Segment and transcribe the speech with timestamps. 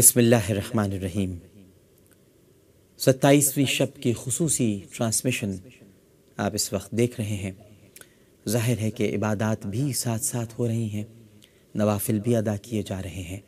[0.00, 1.38] بسم اللہ الرحمن الرحیم۔
[2.98, 5.50] ستائیسویں شب کی خصوصی ٹرانسمیشن
[6.36, 7.52] آپ اس وقت دیکھ رہے ہیں۔
[8.48, 11.04] ظاہر ہے کہ عبادات بھی ساتھ ساتھ ہو رہی ہیں۔
[11.74, 13.40] نوافل بھی ادا کیے جا رہے ہیں۔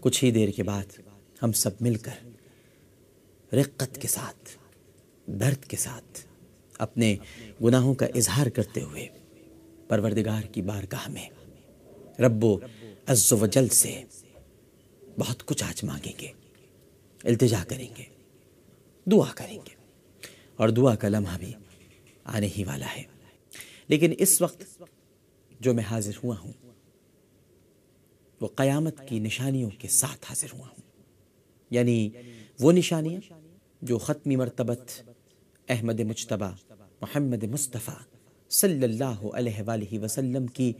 [0.00, 1.00] کچھ ہی دیر کے بعد
[1.42, 2.28] ہم سب مل کر
[3.54, 4.50] رقت کے ساتھ،
[5.26, 6.20] درد کے ساتھ
[6.78, 7.16] اپنے
[7.64, 9.08] گناہوں کا اظہار کرتے ہوئے
[9.88, 11.28] پروردگار کی بارگاہ میں
[12.20, 12.58] رب و
[13.06, 14.02] عز و جل سے
[15.18, 16.28] بہت کچھ آج مانگیں گے۔
[17.24, 18.04] التجا کریں گے۔
[19.12, 19.74] دعا کریں گے۔
[20.56, 21.52] اور دعا کا لمحہ بھی
[22.24, 23.02] آنے ہی والا ہے۔
[23.88, 24.82] لیکن اس وقت
[25.60, 26.52] جو میں حاضر ہوا ہوں،
[28.40, 31.02] وہ قیامت کی نشانیوں کے ساتھ حاضر ہوا ہوں۔
[31.70, 32.10] یعنی
[32.60, 33.20] وہ نشانیاں
[33.82, 35.02] جو ختمی مرتبت
[35.68, 36.50] احمد مجتبہ
[37.00, 37.98] محمد مصطفیٰ
[38.48, 40.72] صلی اللہ علیہ وآلہ وسلم کی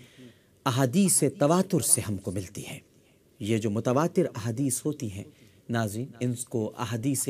[0.64, 2.80] احادیث تواتر سے ہم کو ملتی ہیں۔
[3.38, 5.24] یہ جو متواتر احادیث ہوتی ہیں،
[5.68, 7.28] ناظرین، ان کو احادیث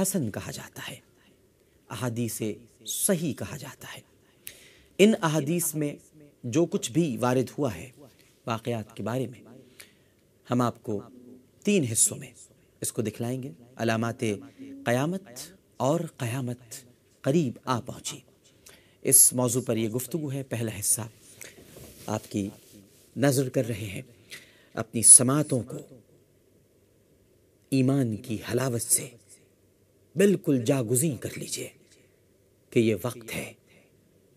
[0.00, 0.96] حسن کہا جاتا ہے،
[1.90, 2.42] احادیث
[2.86, 4.00] صحیح کہا جاتا ہے۔
[4.98, 5.94] ان احادیث میں
[6.44, 7.90] جو کچھ بھی وارد ہوا ہے
[8.46, 9.40] واقعات کے بارے میں،
[10.50, 11.02] ہم آپ کو
[11.64, 12.30] تین حصوں میں
[12.80, 14.20] اس کو دکھلائیں گے۔ علامات
[14.84, 15.22] قیامت
[15.76, 16.58] اور قیامت
[17.20, 18.18] قریب آ پہنچی۔
[19.02, 21.00] اس موضوع پر یہ گفتگو ہے، پہلا حصہ
[22.06, 22.48] آپ کی
[23.16, 24.02] نظر کر رہے ہیں۔
[24.74, 25.76] اپنی سماعتوں کو
[27.70, 29.08] ایمان کی حلاوت سے
[30.16, 31.68] بالکل جاگزیں کر لیجیے
[32.70, 33.52] کہ یہ وقت ہے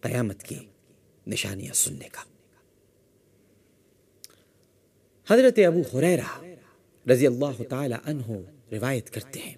[0.01, 0.59] قیامت کی
[1.27, 2.21] نشانیاں سننے کا۔
[5.29, 6.45] حضرت ابو حریرہ
[7.09, 8.31] رضی اللہ تعالی عنہ
[8.71, 9.55] روایت کرتے ہیں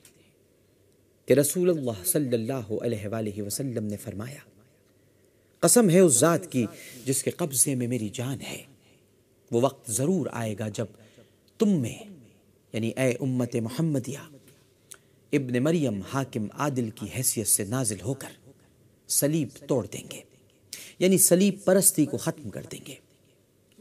[1.25, 4.39] کہ رسول اللہ صلی اللہ علیہ وآلہ وسلم نے فرمایا،
[5.59, 6.65] قسم ہے اس ذات کی
[7.05, 8.63] جس کے قبضے میں میری جان ہے۔
[9.51, 10.85] وہ وقت ضرور آئے گا جب
[11.59, 11.97] تم میں
[12.73, 14.19] یعنی اے امت محمدیہ،
[15.33, 18.29] ابن مریم حاکم عادل کی حیثیت سے نازل ہو کر
[19.09, 20.21] سلیب توڑ دیں گے
[20.99, 22.95] یعنی سلیب پرستی کو ختم کر دیں گے،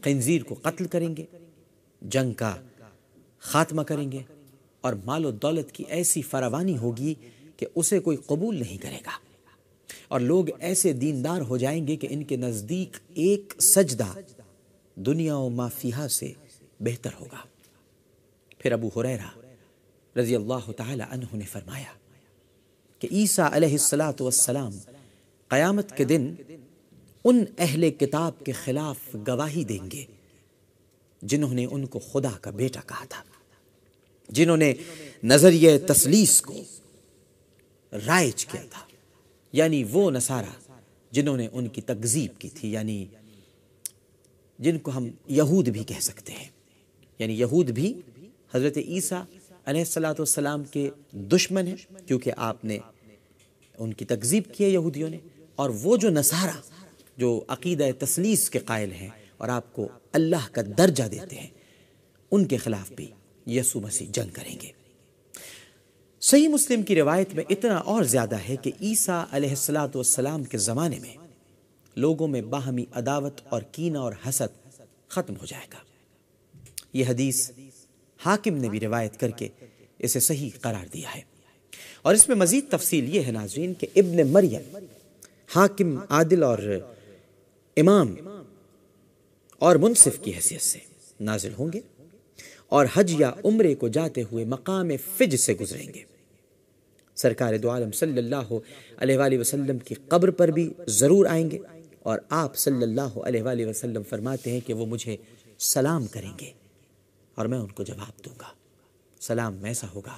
[0.03, 1.25] خنزیر کو قتل کریں گے،
[2.01, 2.55] جنگ کا
[3.39, 4.21] خاتمہ کریں گے،
[4.81, 7.13] اور مال و دولت کی ایسی فراوانی ہوگی
[7.57, 9.17] کہ اسے کوئی قبول نہیں کرے گا۔
[10.07, 14.13] اور لوگ ایسے دیندار ہو جائیں گے کہ ان کے نزدیک ایک سجدہ
[15.05, 16.33] دنیا و مافیہ سے
[16.79, 17.43] بہتر ہوگا۔
[18.59, 19.29] پھر ابو حریرہ
[20.19, 21.93] رضی اللہ تعالی عنہ نے فرمایا
[22.99, 23.77] کہ عیسیٰ علیہ
[24.19, 24.77] السلام
[25.47, 26.35] قیامت کے دن
[27.23, 30.05] ان اہل کتاب کے خلاف گواہی دیں گے
[31.21, 33.23] جنہوں نے ان کو خدا کا بیٹا کہا تھا،
[34.29, 34.73] جنہوں نے
[35.23, 36.53] نظریہ تسلیس کو
[37.91, 38.85] رائج کیا تھا۔
[39.53, 40.71] یعنی وہ نصارہ
[41.11, 43.05] جنہوں نے ان کی تکذیب کی تھی یعنی
[44.59, 46.47] جن کو ہم یہود بھی کہہ سکتے ہیں۔
[47.19, 47.93] یعنی یہود بھی
[48.53, 49.23] حضرت عیسیٰ
[49.65, 49.83] علیہ
[50.19, 51.75] السلام کے دشمن ہیں،
[52.07, 52.77] کیونکہ آپ نے
[53.77, 55.17] ان کی تکذیب کی ہے یہودیوں نے۔
[55.55, 56.57] اور وہ جو نصارہ،
[57.17, 61.47] جو عقیدہ تسلیس کے قائل ہیں اور آپ کو اللہ کا درجہ دیتے ہیں،
[62.31, 63.07] ان کے خلاف بھی
[63.47, 64.71] یسو مسیح جنگ کریں گے۔
[66.21, 70.99] صحیح مسلم کی روایت میں اتنا اور زیادہ ہے کہ عیسیٰ علیہ السلام کے زمانے
[70.99, 71.15] میں
[71.99, 75.77] لوگوں میں باہمی عداوت اور کینہ اور حسد ختم ہو جائے گا۔
[76.93, 77.51] یہ حدیث
[78.25, 79.47] حاکم نے بھی روایت کر کے
[79.99, 81.21] اسے صحیح قرار دیا ہے۔
[82.01, 84.75] اور اس میں مزید تفصیل یہ ہے ناظرین کہ ابن مریم
[85.55, 86.57] حاکم، عادل اور
[87.77, 88.15] امام
[89.59, 90.79] اور منصف کی حیثیت سے
[91.19, 91.79] نازل ہوں گے
[92.67, 96.03] اور حج یا عمرے کو جاتے ہوئے مقام فج سے گزریں گے۔
[97.15, 98.53] سرکار دو عالم صلی اللہ
[98.97, 101.57] علیہ وآلہ وسلم کی قبر پر بھی ضرور آئیں گے۔
[101.99, 105.17] اور آپ صلی اللہ علیہ وآلہ وسلم فرماتے ہیں کہ وہ مجھے
[105.59, 106.51] سلام کریں گے
[107.35, 108.47] اور میں ان کو جواب دوں گا۔
[109.21, 110.17] سلام ایسا ہوگا۔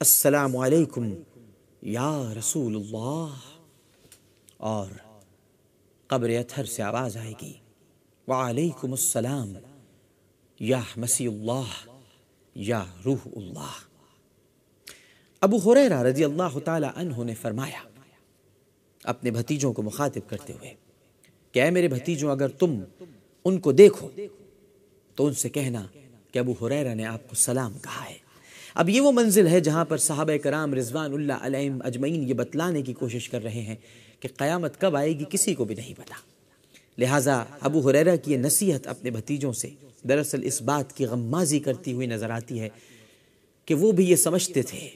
[0.00, 1.14] السلام علیکم
[1.82, 3.34] یا رسول اللہ
[4.56, 4.86] اور
[6.06, 7.52] قبر اتھر سے آواز آئے گی۔
[8.28, 9.52] وعلیکم السلام
[10.60, 11.98] یا مسیح اللہ
[12.54, 13.74] یا روح اللہ۔
[15.40, 17.82] ابو حریرہ رضی اللہ تعالی عنہ نے فرمایا،
[19.04, 20.74] اپنے بھتیجوں کو مخاطب کرتے ہوئے
[21.56, 22.80] کہ اے میرے بھتیجوں، اگر تم
[23.44, 24.08] ان کو دیکھو،
[25.14, 25.86] تو ان سے کہنا
[26.32, 28.14] کہ ابو حریرہ نے آپ کو سلام کہا ہے۔
[28.74, 32.82] اب یہ وہ منزل ہے جہاں پر صحابہ کرام رضوان اللہ علیہم اجمعین یہ بتلانے
[32.82, 33.74] کی کوشش کر رہے ہیں
[34.20, 36.14] کہ قیامت کب آئے گی کسی کو بھی نہیں پتا۔
[36.98, 39.68] لہٰذا ابو حریرہ کی یہ نصیحت اپنے بھتیجوں سے
[40.08, 42.68] دراصل اس بات کی غمازی کرتی ہوئی نظر آتی ہے
[43.64, 44.88] کہ وہ بھی یہ سمجھتے تھے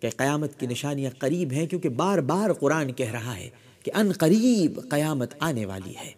[0.00, 3.48] کہ قیامت کی نشانیاں قریب ہیں کیونکہ بار بار قرآن کہہ رہا ہے
[3.82, 6.12] کہ ان قریب قیامت آنے والی ہے۔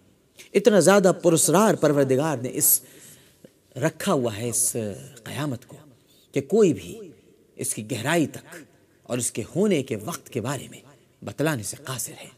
[0.54, 2.80] اتنا زیادہ پرسرار پروردگار نے اس
[3.76, 4.76] رکھا ہوا ہے اس
[5.24, 5.76] قیامت کو
[6.32, 6.98] کہ کوئی بھی
[7.56, 8.56] اس کی گہرائی تک
[9.02, 10.80] اور اس کے ہونے کے وقت کے بارے میں
[11.24, 12.28] بتلانے سے قاصر ہے۔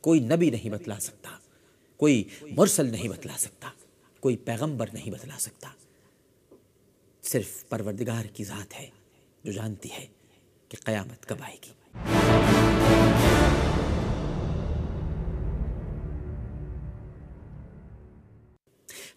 [0.00, 1.30] کوئی نبی نہیں بتلا سکتا،
[1.96, 3.70] کوئی مرسل نہیں بتلا سکتا،
[4.20, 5.68] کوئی پیغمبر نہیں بتلا سکتا۔
[7.22, 8.88] صرف پروردگار کی ذات ہے
[9.44, 10.06] جو جانتی ہے
[10.68, 11.72] کہ قیامت کب آئے گی۔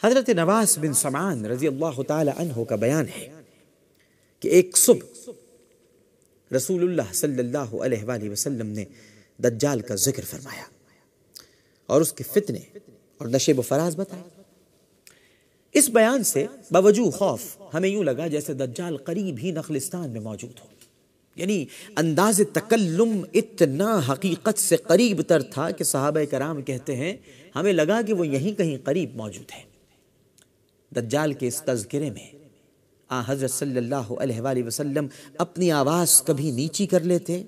[0.04, 3.42] حضرت نواز بن سمان رضی اللہ تعالی عنہ کا بیان ہے
[4.40, 5.32] کہ ایک صبح
[6.56, 8.86] رسول اللہ صلی اللہ علیہ وآلہ وسلم نے
[9.38, 10.64] دجال کا ذکر فرمایا
[11.86, 12.60] اور اس کے فتنے
[13.18, 14.22] اور نشیب و فراز بتائے۔
[15.72, 20.60] اس بیان سے باوجود خوف ہمیں یوں لگا جیسے دجال قریب ہی نخلستان میں موجود
[20.60, 20.66] ہو۔
[21.36, 21.66] یعنی
[21.96, 27.18] انداز تکلم اتنا حقیقت سے قریب تر تھا کہ صحابہ کرام کہتے ہیں،
[27.56, 29.73] ہمیں لگا کہ وہ یہیں کہیں قریب موجود ہے
[30.96, 32.32] دجال کے اس تذکرے میں۔
[33.10, 35.08] آ، حضرت صلی اللہ علیہ وآلہ وسلم
[35.38, 37.44] اپنی آواز کبھی نیچی کر لیتے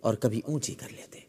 [0.00, 1.20] اور کبھی اونچی کر لیتے۔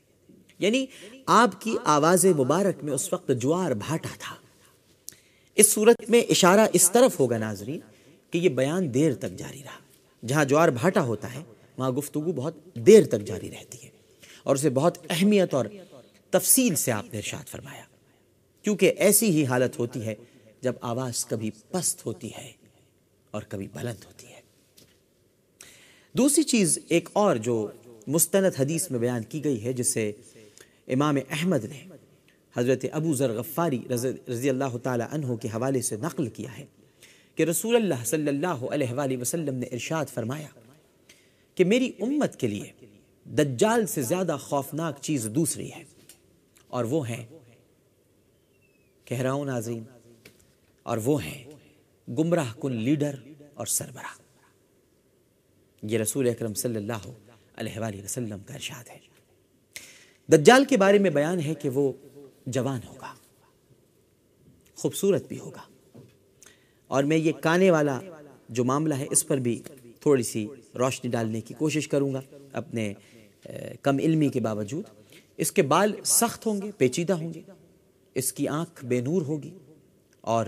[0.60, 0.86] یعنی
[1.26, 4.36] آپ کی آواز مبارک میں اس وقت جوار بھاٹا تھا۔
[5.56, 7.80] اس صورت میں اشارہ اس طرف ہوگا ناظرین
[8.32, 9.80] کہ یہ بیان دیر تک جاری رہا۔
[10.28, 11.44] جہاں جوار بھاٹا ہوتا ہے،
[11.78, 13.90] وہاں گفتگو بہت دیر تک جاری رہتی ہے
[14.44, 15.66] اور اسے بہت اہمیت اور
[16.30, 17.84] تفصیل سے آپ نے ارشاد فرمایا۔
[18.62, 20.16] کیونکہ ایسی ہی حالت ہوتی ہے
[20.66, 22.52] جب آواز کبھی پست ہوتی ہے
[23.32, 24.42] اور کبھی بلند ہوتی ہے۔
[26.16, 27.56] دوسری چیز ایک اور جو
[28.08, 30.12] مستند حدیث میں بیان کی گئی ہے، جسے
[30.96, 31.84] امام احمد نے
[32.56, 36.66] حضرت ابو ذر غفاری رضی اللہ تعالی عنہ کے حوالے سے نقل کیا ہے
[37.38, 40.48] کہ رسول اللہ صلی اللہ علیہ وآلہ وسلم نے ارشاد فرمایا
[41.58, 42.72] کہ میری امت کے لیے
[43.26, 45.84] دجال سے زیادہ خوفناک چیز دوسری ہے
[46.68, 47.26] اور وہ ہیں
[49.08, 49.84] کہہ رہا ہوں ناظرین
[50.86, 51.44] اور وہ ہیں
[52.12, 53.16] گمراہ کن لیڈر
[53.54, 54.22] اور سربراہ۔
[55.84, 57.10] یہ رسول اکرم صلی اللہ
[57.56, 59.00] علیہ وآلہ وسلم کا ارشاد ہے۔
[60.28, 61.94] دجال کے بارے میں بیان ہے کہ وہ
[62.46, 63.14] جوان ہوگا،
[64.76, 66.02] خوبصورت بھی ہوگا۔
[66.88, 68.00] اور میں یہ کانے والا
[68.50, 69.62] جو معاملہ ہے اس پر بھی
[70.00, 70.48] تھوڑی سی
[70.80, 72.22] روشنی ڈالنے کی کوشش کروں گا،
[72.54, 72.94] اپنے
[73.82, 74.84] کم علمی کے باوجود۔
[75.38, 77.42] اس کے بال سخت ہوں گے، پیچیدہ ہوں گے۔
[78.14, 79.58] اس کی آنکھ بے نور ہوگی۔
[80.26, 80.46] اور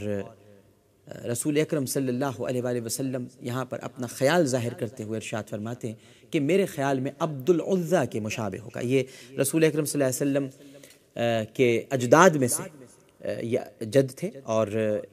[1.32, 5.50] رسول اکرم صلی اللہ علیہ وآلہ وسلم یہاں پر اپنا خیال ظاہر کرتے ہوئے ارشاد
[5.50, 9.04] فرماتے ہیں کہ میرے خیال میں عبد العزہ کے مشابہ ہوگا۔ یہ
[9.40, 10.48] رسول اکرم صلی اللہ علیہ وسلم
[11.54, 14.68] کے اجداد میں سے جد تھے اور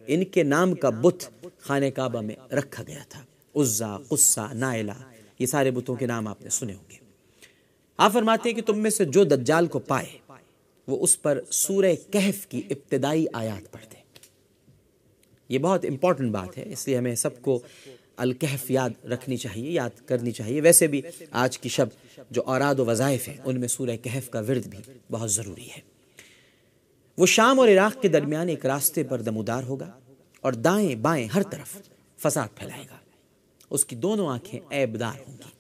[0.07, 1.27] ان کے نام کا بت
[1.59, 3.23] خانہ کعبہ میں رکھا گیا تھا۔
[3.55, 4.93] عزہ قصہ، نائلہ،
[5.39, 6.99] یہ سارے بتوں کے نام آپ نے سنے ہوں گے۔
[7.99, 10.07] آپ فرماتے ہیں کہ تم میں سے جو دجال کو پائے،
[10.89, 13.99] وہ اس پر سورہ کہف کی ابتدائی آیات پڑھتے
[15.49, 17.59] یہ بہت امپورٹنٹ بات ہے، اس لیے ہمیں سب کو
[18.17, 21.87] الکحف یاد رکھنی چاہیے، یاد کرنی چاہیے۔ ویسے بھی آج کی شب
[22.31, 24.79] جو اوراد و وظائف ہیں، ان میں سورہ کہف کا ورد بھی
[25.11, 25.81] بہت ضروری ہے۔
[27.19, 29.91] وہ شام اور عراق کے درمیان ایک راستے پر دمودار ہوگا
[30.41, 31.77] اور دائیں بائیں ہر طرف
[32.23, 32.97] فساد پھیلائے گا۔
[33.71, 35.53] اس کی دونوں آنکھیں عیبدار ہوں گی۔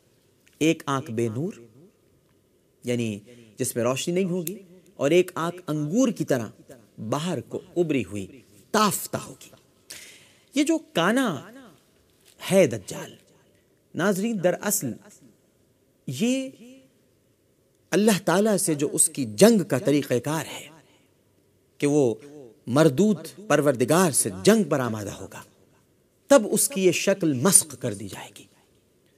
[0.58, 1.52] ایک آنکھ بے نور
[2.84, 3.18] یعنی
[3.56, 4.58] جس میں روشنی نہیں ہوگی،
[4.94, 6.48] اور ایک آنکھ انگور کی طرح
[7.10, 8.26] باہر کو ابری ہوئی
[8.70, 9.50] تافتہ ہوگی۔
[10.54, 11.28] یہ جو کانا
[12.40, 13.14] ہے دجال،
[13.94, 14.92] ناظرین در اصل
[16.08, 16.50] یہ
[17.92, 20.68] اللہ تعالیٰ سے جو اس کی جنگ کا طریقہ کار ہے
[21.80, 22.14] کہ وہ
[22.66, 25.42] مردود پروردگار سے جنگ پر آمادہ ہوگا،
[26.30, 28.44] تب اس کی یہ شکل مسق کر دی جائے گی۔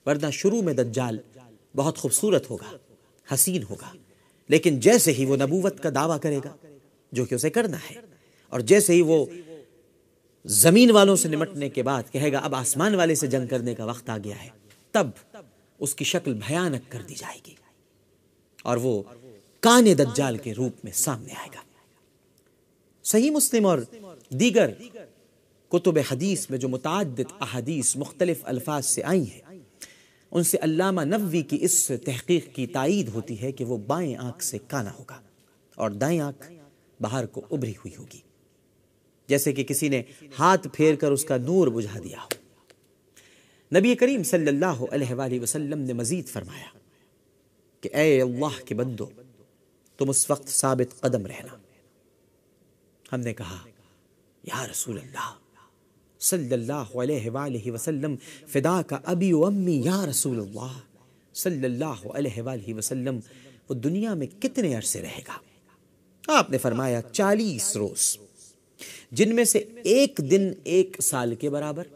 [0.07, 1.19] ورنہ شروع میں دجال
[1.75, 2.77] بہت خوبصورت ہوگا،
[3.27, 3.93] حسین ہوگا،
[4.51, 6.55] لیکن جیسے ہی وہ نبوت کا دعویٰ کرے گا،
[7.13, 8.01] جو کہ اسے کرنا ہے،
[8.53, 9.25] اور جیسے ہی وہ
[10.49, 13.85] زمین والوں سے نمٹنے کے بعد کہے گا، اب آسمان والے سے جنگ کرنے کا
[13.85, 14.49] وقت آ گیا ہے۔
[14.91, 15.07] تب
[15.79, 17.55] اس کی شکل بھیانک کر دی جائے گی۔
[18.63, 19.03] اور وہ
[19.61, 21.61] کانے دجال کے روپ میں سامنے آئے گا۔
[23.05, 23.79] صحیح مسلم اور
[24.31, 24.71] دیگر
[25.69, 29.59] کتب حدیث میں جو متعدد احادیث مختلف الفاظ سے آئی ہیں،
[30.31, 34.45] ان سے علامہ نووی کی اس تحقیق کی تائید ہوتی ہے کہ وہ بائیں آنکھ
[34.45, 35.21] سے کانا ہوگا
[35.77, 36.53] اور دائیں آنکھ
[37.01, 38.21] باہر کو ابری ہوئی ہوگی۔
[39.29, 40.03] جیسے کہ کسی نے
[40.39, 42.29] ہاتھ پھیر کر اس کا نور بجھا دیا ہو۔
[43.79, 46.79] نبی کریم صلی اللہ علیہ وآلہ وسلم نے مزید فرمایا
[47.81, 49.07] کہ اے اللہ کے بندو،
[49.99, 51.57] تم اس وقت ثابت قدم رہنا۔
[53.13, 53.59] ہم نے کہا،
[54.45, 55.35] یا رسول اللہ،
[56.21, 58.15] صلی اللہ علیہ وآلہ وسلم،
[58.47, 60.79] فدا کا ابی و امی، یا رسول اللہ،
[61.35, 63.19] صلی اللہ علیہ وآلہ وسلم،
[63.69, 65.39] وہ دنیا میں کتنے عرصے رہے گا؟
[66.29, 68.19] آپ نے فرمایا، چالیس روز۔
[69.11, 71.87] جن میں سے ایک دن ایک سال کے برابر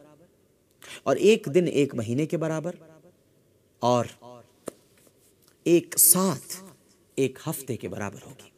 [1.02, 2.74] اور ایک دن ایک مہینے کے برابر
[3.78, 4.04] اور
[5.64, 6.64] ایک ساتھ
[7.14, 8.50] ایک ہفتے کے برابر ہوگی۔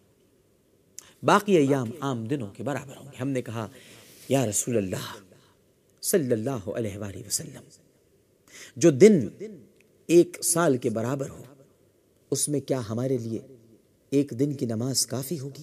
[1.23, 3.68] باقی ایام عام دنوں کے برابر ہوں گے۔ ہم نے کہا،
[4.28, 5.35] یا رسول اللہ
[6.02, 7.62] صلی اللہ علیہ وآلہ وسلم،
[8.76, 9.28] جو دن
[10.06, 11.42] ایک سال کے برابر ہو،
[12.30, 13.38] اس میں کیا ہمارے لیے
[14.11, 15.62] ایک دن کی نماز کافی ہوگی؟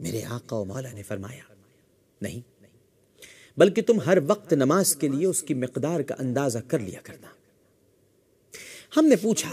[0.00, 1.47] میرے آقا و مولا نے فرمایا
[2.22, 2.40] نہیں۔
[3.56, 7.26] بلکہ تم ہر وقت نماز کے لیے اس کی مقدار کا اندازہ کر لیا کرنا۔
[8.96, 9.52] ہم نے پوچھا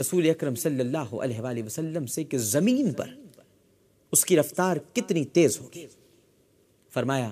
[0.00, 3.08] رسول اکرم صلی اللہ علیہ وآلہ وسلم سے کہ زمین پر
[4.12, 5.86] اس کی رفتار کتنی تیز ہوگی؟
[6.90, 7.30] فرمایا،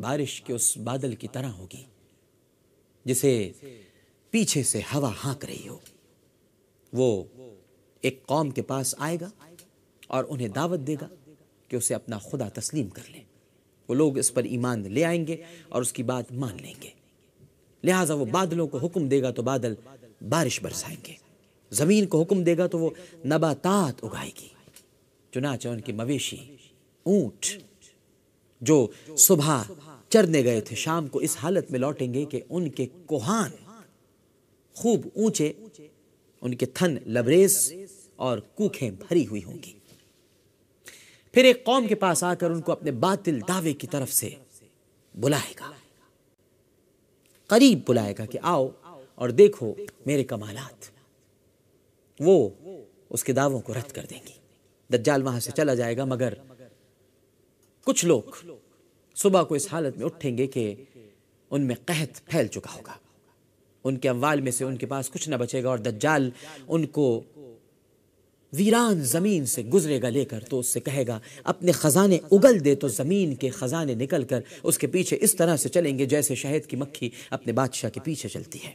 [0.00, 1.84] بارش کے اس بادل کی طرح ہوگی،
[3.04, 3.52] جسے
[4.30, 5.78] پیچھے سے ہوا ہانک رہی ہو۔
[6.92, 7.24] وہ
[8.00, 9.30] ایک قوم کے پاس آئے گا
[10.06, 11.08] اور انہیں دعوت دے گا
[11.68, 13.22] کہ اسے اپنا خدا تسلیم کر لیں۔
[13.88, 15.36] وہ لوگ اس پر ایمان لے آئیں گے
[15.68, 16.88] اور اس کی بات مان لیں گے۔
[17.84, 19.74] لہٰذا وہ بادلوں کو حکم دے گا تو بادل
[20.28, 21.12] بارش برسائیں گے۔
[21.70, 22.90] زمین کو حکم دے گا تو وہ
[23.26, 24.48] نباتات اگائے گی۔
[25.32, 26.36] چنانچہ ان کی مویشی
[27.02, 27.46] اونٹ
[28.60, 28.86] جو
[29.16, 29.62] صبح
[30.08, 33.50] چرنے گئے تھے، شام کو اس حالت میں لوٹیں گے کہ ان کے کوہان
[34.74, 35.52] خوب اونچے،
[36.40, 37.72] ان کے تھن لبریز
[38.16, 39.72] اور کوکھیں بھری ہوئی ہوں گی۔
[41.34, 44.30] پھر ایک قوم کے پاس آ کر ان کو اپنے باطل دعوے کی طرف سے
[45.14, 45.72] بلائے گا۔
[47.46, 48.68] قریب بلائے گا کہ آؤ
[49.14, 49.74] اور دیکھو
[50.06, 50.84] میرے کمالات۔
[52.20, 52.48] وہ
[53.10, 54.32] اس کے دعووں کو رد کر دیں گی۔
[54.96, 56.34] دجال وہاں سے چلا جائے گا، مگر
[57.84, 58.22] کچھ لوگ
[59.14, 60.74] صبح کو اس حالت میں اٹھیں گے کہ
[61.50, 62.94] ان میں قحط پھیل چکا ہوگا۔
[63.84, 66.30] ان کے اموال میں سے ان کے پاس کچھ نہ بچے گا اور دجال
[66.68, 67.22] ان کو
[68.56, 72.64] ویران زمین سے گزرے گا لے کر تو اس سے کہے گا، اپنے خزانے اگل
[72.64, 76.06] دے تو زمین کے خزانے نکل کر اس کے پیچھے اس طرح سے چلیں گے
[76.06, 78.72] جیسے شہد کی مکھی اپنے بادشاہ کے پیچھے چلتی ہے۔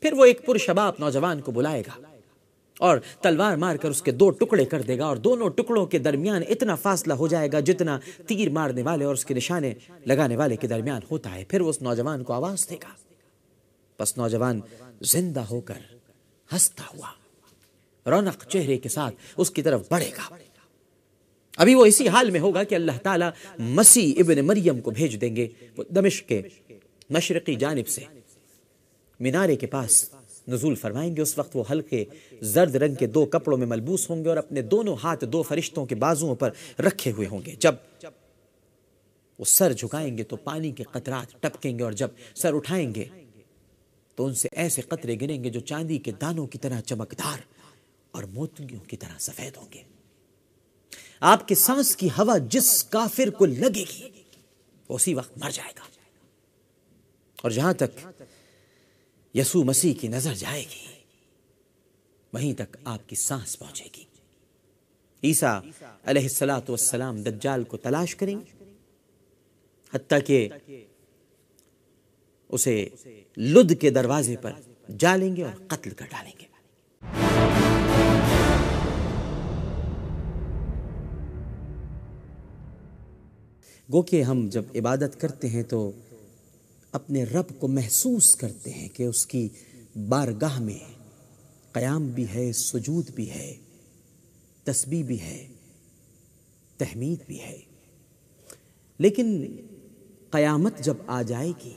[0.00, 2.00] پھر وہ ایک پر شباب نوجوان کو بلائے گا
[2.78, 5.98] اور تلوار مار کر اس کے دو ٹکڑے کر دے گا اور دونوں ٹکڑوں کے
[5.98, 9.74] درمیان اتنا فاصلہ ہو جائے گا جتنا تیر مارنے والے اور اس کے نشانے
[10.06, 12.92] لگانے والے کے درمیان ہوتا ہے۔ پھر وہ اس نوجوان کو آواز دے گا۔
[14.02, 14.60] بس نوجوان
[15.00, 15.80] زندہ ہو کر
[16.56, 17.08] ہستا ہوا
[18.08, 20.36] رونق چہرے کے ساتھ اس کی طرف بڑھے گا۔
[21.56, 25.36] ابھی وہ اسی حال میں ہوگا کہ اللہ تعالیٰ مسیح ابن مریم کو بھیج دیں
[25.36, 26.42] گے وہ دمشق کے
[27.10, 28.04] مشرقی جانب سے۔
[29.20, 30.10] مینارے کے پاس
[30.48, 32.04] نزول فرمائیں گے، اس وقت وہ ہلکے
[32.40, 35.86] زرد رنگ کے دو کپڑوں میں ملبوس ہوں گے اور اپنے دونوں ہاتھ دو فرشتوں
[35.86, 37.74] کے بازوؤں پر رکھے ہوئے ہوں گے۔ جب
[39.38, 43.04] وہ سر جھکائیں گے تو پانی کے قطرات ٹپکیں گے اور جب سر اٹھائیں گے
[44.14, 47.38] تو ان سے ایسے قطرے گریں گے جو چاندی کے دانوں کی طرح چمکدار
[48.10, 49.82] اور موتیوں کی طرح سفید ہوں گے۔
[51.20, 54.22] آپ کے سانس کی ہوا جس کافر کو لگے گی،
[54.88, 55.84] اسی وقت مر جائے گا۔
[57.42, 58.22] اور جہاں تک
[59.34, 60.86] یسو مسیح کی نظر جائے گی،
[62.32, 64.04] وہیں تک آپ کی سانس پہنچے گی۔
[65.24, 65.60] عیسیٰ
[66.04, 68.36] علیہ السلاۃ والسلام دجال کو تلاش کریں
[69.94, 70.48] حتیٰ کہ
[72.48, 72.88] اسے
[73.36, 74.52] لد کے دروازے پر
[74.98, 76.46] جالیں گے اور قتل کر ڈالیں گے۔
[83.92, 85.92] گو کہ ہم جب عبادت کرتے ہیں تو
[86.92, 89.48] اپنے رب کو محسوس کرتے ہیں کہ اس کی
[90.08, 90.78] بارگاہ میں
[91.72, 93.56] قیام بھی ہے، سجود بھی ہے،
[94.64, 95.48] تسبیح بھی ہے،
[96.76, 97.60] تحمید بھی ہے۔
[98.98, 99.56] لیکن
[100.30, 101.74] قیامت جب آ جائے گی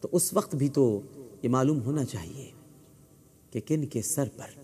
[0.00, 1.00] تو اس وقت بھی تو
[1.42, 2.50] یہ معلوم ہونا چاہیے
[3.50, 4.60] کہ کن کے سر پر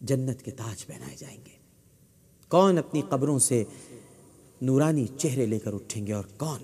[0.00, 1.58] جنت کے تاج پہنائے جائیں گے۔
[2.48, 3.64] کون اپنی قبروں سے
[4.62, 6.60] نورانی چہرے لے کر اٹھیں گے اور کون؟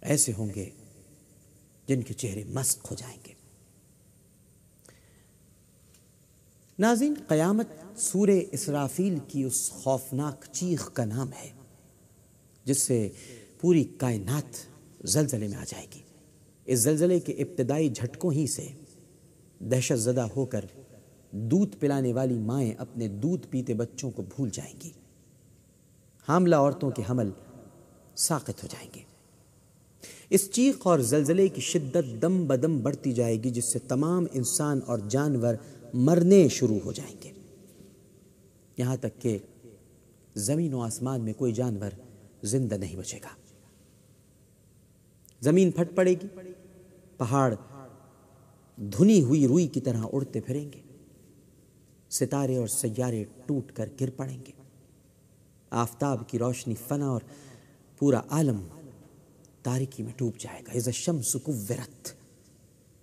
[0.00, 0.70] ایسے ہوں گے
[1.86, 3.32] جن کے چہرے مسق ہو جائیں گے۔
[6.78, 7.66] ناظرین، قیامت
[7.96, 11.50] سور اسرافیل کی اس خوفناک چیخ کا نام ہے،
[12.64, 13.08] جس سے
[13.60, 14.56] پوری کائنات
[15.04, 16.02] زلزلے میں آ جائے گی۔
[16.64, 18.68] اس زلزلے کے ابتدائی جھٹکوں ہی سے
[19.60, 20.64] دہشت زدہ ہو کر
[21.30, 24.90] دودھ پلانے والی مائیں اپنے دودھ پیتے بچوں کو بھول جائیں گی۔
[26.28, 27.30] حاملہ عورتوں کے حمل
[28.16, 29.00] ساقت ہو جائیں گے۔
[30.30, 34.80] اس چیخ اور زلزلے کی شدت دم بدم بڑھتی جائے گی، جس سے تمام انسان
[34.86, 35.54] اور جانور
[35.94, 37.32] مرنے شروع ہو جائیں گے۔
[38.76, 39.38] یہاں تک کہ
[40.34, 41.90] زمین و آسمان میں کوئی جانور
[42.42, 43.28] زندہ نہیں بچے گا۔
[45.40, 46.26] زمین پھٹ پڑے گی،
[47.16, 47.54] پہاڑ
[48.76, 50.80] دھنی ہوئی روئی کی طرح اڑتے پھریں گے،
[52.10, 54.57] ستارے اور سیارے ٹوٹ کر گر پڑیں گے۔
[55.70, 57.20] آفتاب کی روشنی فنا اور
[57.98, 58.68] پورا عالم
[59.62, 62.12] تاریکی میں ڈوب جائے گا۔ عز الشمس کورت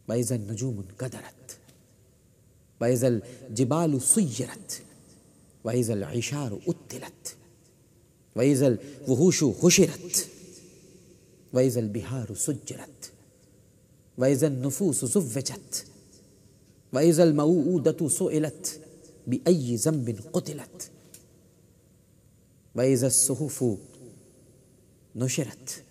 [0.10, 1.54] وعز النجوم قدرت
[2.82, 4.74] وعز الجبال سیرت
[5.66, 7.34] وعز العشار اتلت
[8.36, 10.24] وعز الوحوش حشرت
[11.54, 13.10] وعز البحار سجرت
[14.18, 15.84] وعز النفوس زوجت
[16.94, 18.80] وعز الموؤودة سئلت،
[19.28, 20.95] بأي ذنب قتلت۔
[22.76, 23.64] وعز الصحف
[25.16, 25.82] نشرت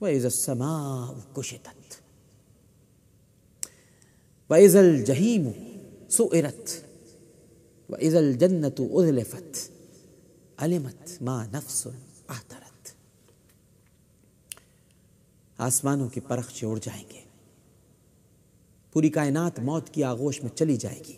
[0.00, 1.94] وإذا السماء كشطت
[4.50, 5.50] وإذا الجحيم
[6.08, 6.70] سئرت
[7.88, 9.70] وإذا الجنة أذلفت
[10.56, 11.86] علمت ما نفس
[12.28, 12.90] احترت
[15.58, 17.20] آسمانوں کے پرخچے اڑ جائیں گے۔
[18.92, 21.16] پوری کائنات موت کی آغوش میں چلی جائے گی۔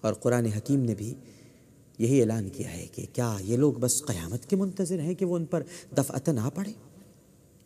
[0.00, 1.14] اور قرآن حکیم نے بھی
[2.00, 5.36] یہی اعلان کیا ہے کہ کیا یہ لوگ بس قیامت کے منتظر ہیں کہ وہ
[5.36, 5.62] ان پر
[5.96, 6.72] دفعتاً آ پڑے؟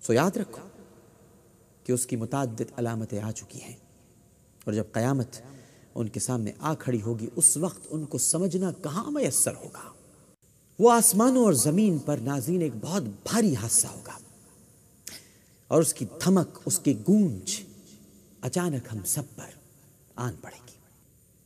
[0.03, 0.69] سو یاد رکھو
[1.85, 3.77] کہ اس کی متعدد علامتیں آ چکی ہیں
[4.65, 5.41] اور جب قیامت
[5.95, 9.93] ان کے سامنے آ کھڑی ہوگی، اس وقت ان کو سمجھنا کہاں میسر ہوگا؟
[10.79, 14.19] وہ آسمانوں اور زمین پر ناظرین ایک بہت بھاری حادثہ ہوگا
[15.69, 17.61] اور اس کی دھمک، اس کی گونج
[18.41, 19.51] اچانک ہم سب پر
[20.17, 20.77] آن پڑے گی۔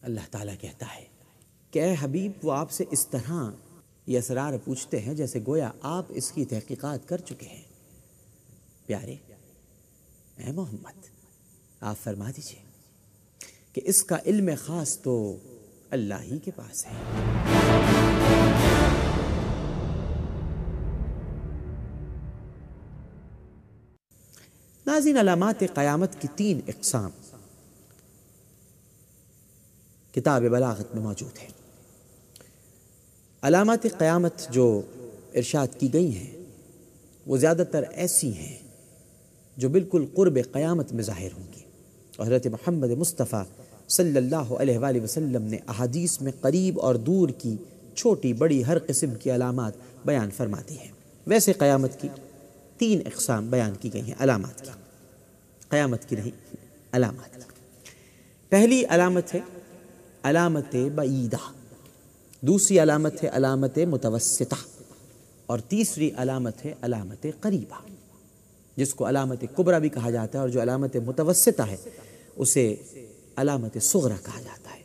[0.02, 1.04] اللہ تعالیٰ کہتا ہے
[1.70, 3.50] کہ اے حبیب، وہ آپ سے اس طرح
[4.06, 7.62] یہ اسرار پوچھتے ہیں جیسے گویا آپ اس کی تحقیقات کر چکے ہیں۔
[8.86, 9.16] پیارے،
[10.36, 11.06] اے محمد،
[11.80, 12.62] آپ فرما دیجیے
[13.72, 15.36] کہ اس کا علم خاص تو
[15.90, 16.92] اللہ ہی کے پاس ہے۔
[24.86, 27.10] ناظرین علامات قیامت کی تین اقسام۔
[30.20, 31.48] کتاب بلاغت میں موجود ہیں
[33.42, 34.82] علامات قیامت جو
[35.34, 36.36] ارشاد کی گئی ہیں،
[37.26, 38.58] وہ زیادہ تر ایسی ہیں
[39.56, 41.62] جو بالکل قرب قیامت میں ظاہر ہوں گی۔
[42.22, 43.42] حضرت محمد مصطفیٰ
[43.88, 47.56] صلی اللہ علیہ وآلہ وسلم نے احادیث میں قریب اور دور کی
[47.94, 49.72] چھوٹی بڑی ہر قسم کی علامات
[50.04, 50.92] بیان فرماتی ہیں۔
[51.26, 52.08] ویسے قیامت کی
[52.78, 54.70] تین اقسام بیان کی گئی ہیں علامات کی۔
[55.68, 56.56] قیامت کی نہیں،
[56.92, 57.40] علامات کی۔
[58.48, 59.40] پہلی علامت ہے
[60.22, 61.52] علامت بعیدہ۔
[62.40, 64.54] دوسری علامت ہے علامت متوسطہ
[65.46, 67.86] اور تیسری علامت ہے علامت قریبہ۔
[68.76, 71.76] جس کو علامت قبرہ بھی کہا جاتا ہے اور جو علامت متوسطہ ہے،
[72.36, 72.76] اسے
[73.36, 74.82] علامت صغرہ کہا جاتا ہے۔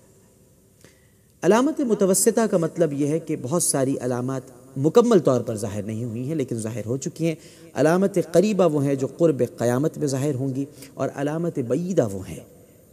[1.42, 4.42] علامت متوسطہ کا مطلب یہ ہے کہ بہت ساری علامات
[4.78, 7.36] مکمل طور پر ظاہر نہیں ہوئی ہیں، لیکن ظاہر ہو چکی ہیں۔
[7.74, 12.30] علامت قریبہ وہ ہیں جو قرب قیامت میں ظاہر ہوں گی اور علامت بعیدہ وہ
[12.30, 12.40] ہیں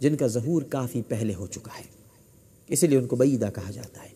[0.00, 1.99] جن کا ظہور کافی پہلے ہو چکا ہے۔
[2.70, 4.08] اسی لیے ان کو بعیدہ کہا جاتا ہے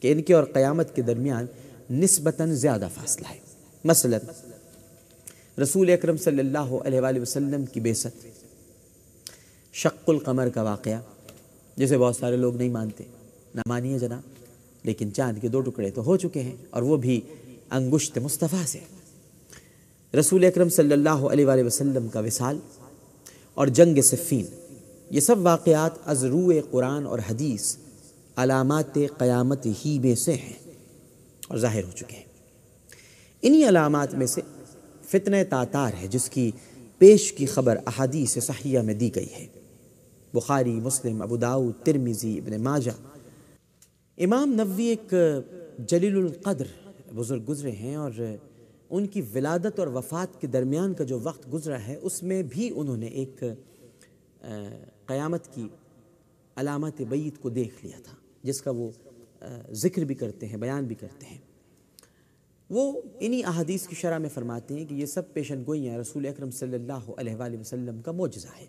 [0.00, 1.46] کہ ان کے اور قیامت کے درمیان
[1.90, 3.38] نسبتاً زیادہ فاصلہ ہے۔
[3.84, 4.18] مثلا،
[5.62, 8.06] رسول اکرم صلی اللہ علیہ وآلہ وسلم کی بیست
[9.72, 11.00] شق القمر کا واقعہ،
[11.76, 13.04] جسے بہت سارے لوگ نہیں مانتے۔
[13.54, 14.20] نہ مانیے جناب،
[14.82, 17.20] لیکن چاند کے دو ٹکڑے تو ہو چکے ہیں اور وہ بھی
[17.70, 18.78] انگشت مصطفیٰ سے۔
[20.18, 22.58] رسول اکرم صلی اللہ علیہ وآلہ وسلم کا وصال
[23.54, 24.44] اور جنگ صفین،
[25.10, 27.76] یہ سب واقعات از روح قرآن اور حدیث
[28.36, 30.52] علامات قیامت ہی میں سے ہیں
[31.48, 32.24] اور ظاہر ہو چکے ہیں۔
[33.42, 34.40] انہی علامات میں سے
[35.02, 36.50] فتنہ تاتار ہے جس کی
[36.98, 39.46] پیش کی خبر احادیث صحیحہ میں دی گئی ہے۔
[40.34, 42.90] بخاری، مسلم، ابو داؤد ترمیزی ابن ماجہ۔
[44.18, 45.14] امام نووی ایک
[45.88, 46.66] جلیل القدر
[47.14, 48.12] بزرگ گزرے ہیں اور
[48.90, 52.70] ان کی ولادت اور وفات کے درمیان کا جو وقت گزرا ہے، اس میں بھی
[52.74, 53.42] انہوں نے ایک
[55.06, 55.66] قیامت کی
[56.56, 58.12] علامت بعید کو دیکھ لیا تھا۔
[58.46, 58.90] جس کا وہ
[59.70, 61.38] ذکر بھی کرتے ہیں، بیان بھی کرتے ہیں۔
[62.70, 66.50] وہ انہی احادیث کی شرح میں فرماتے ہیں کہ یہ سب پیشن گوئیاں رسول اکرم
[66.50, 68.66] صلی اللہ علیہ وآلہ وسلم کا معجزہ ہے۔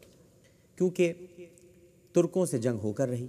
[0.76, 1.14] کیونکہ
[2.14, 3.28] ترکوں سے جنگ ہو کر رہی،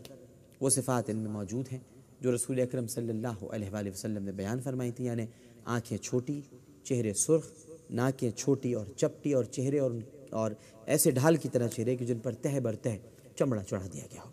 [0.61, 1.79] وہ صفات ان میں موجود ہیں۔
[2.21, 5.27] جو رسول اکرم صلی اللہ علیہ وآلہ وسلم نے بیان فرمائی تھی یعنی
[5.65, 6.41] آنکھیں چھوٹی،
[6.83, 7.51] چہرے سرخ،
[7.91, 9.91] ناکیں چھوٹی اور چپٹی اور چہرے اور
[10.31, 10.51] اور
[10.87, 12.89] ایسے ڈھال کی طرح چہرے کہ جن پر تہ بر تہ
[13.37, 14.31] چمڑا چڑھا دیا گیا ہو۔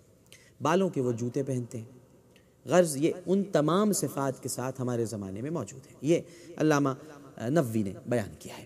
[0.61, 1.94] بالوں کے وہ جوتے پہنتے ہیں
[2.65, 6.19] غرض یہ ان تمام صفات کے ساتھ ہمارے زمانے میں موجود ہے یہ
[6.57, 6.89] علامہ
[7.49, 8.65] نووی نے بیان کیا ہے۔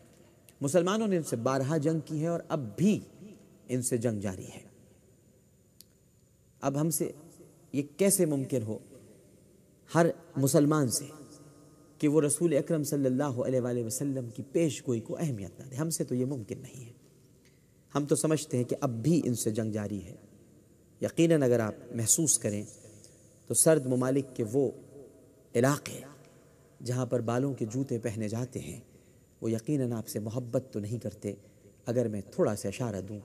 [0.61, 2.99] مسلمانوں نے ان سے بارہا جنگ کی ہے اور اب بھی
[3.69, 4.69] ان سے جنگ جاری ہے۔
[6.61, 7.11] اب ہم سے
[7.73, 8.77] یہ کیسے ممکن ہو
[9.95, 10.05] ہر
[10.37, 11.05] مسلمان سے
[11.97, 15.65] کہ وہ رسول اکرم صلی اللہ علیہ وآلہ وسلم کی پیش گوئی کو اہمیت نہ
[15.65, 16.91] دے؟ ہم سے تو یہ ممکن نہیں ہے۔
[17.95, 20.15] ہم تو سمجھتے ہیں کہ اب بھی ان سے جنگ جاری ہے۔
[21.01, 22.63] یقیناً اگر آپ محسوس کریں
[23.49, 24.71] تو سرد ممالک کے وہ
[25.55, 26.01] علاقے
[26.83, 28.79] جہاں پر بالوں کے جوتے پہنے جاتے ہیں،
[29.41, 31.33] وہ یقیناً آپ سے محبت تو نہیں کرتے،
[31.85, 33.19] اگر میں تھوڑا سا اشارہ دوں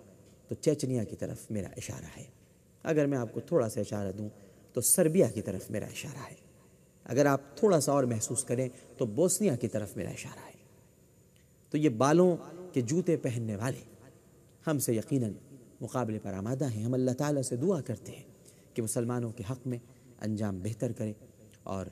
[0.48, 2.24] تو چیچنیا کی طرف میرا اشارہ ہے۔
[2.82, 4.28] اگر میں آپ کو تھوڑا سا اشارہ دوں
[4.72, 6.37] تو سربیا کی طرف میرا اشارہ ہے۔
[7.04, 10.52] اگر آپ تھوڑا سا اور محسوس کریں تو بوسنیا کی طرف میرا اشارہ ہے۔
[11.70, 12.37] تو یہ بالوں
[12.72, 13.94] کے جوتے پہننے والے
[14.66, 15.32] ہم سے یقیناً
[15.80, 18.24] مقابلے پر آمادہ ہیں۔ ہم اللہ تعالیٰ سے دعا کرتے ہیں
[18.74, 19.78] کہ مسلمانوں کے حق میں
[20.20, 21.12] انجام بہتر کرے
[21.62, 21.87] اور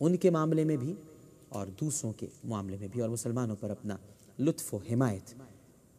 [0.00, 0.94] ان کے معاملے میں بھی
[1.48, 3.96] اور دوسروں کے معاملے میں بھی، اور مسلمانوں پر اپنا
[4.38, 5.34] لطف و حمایت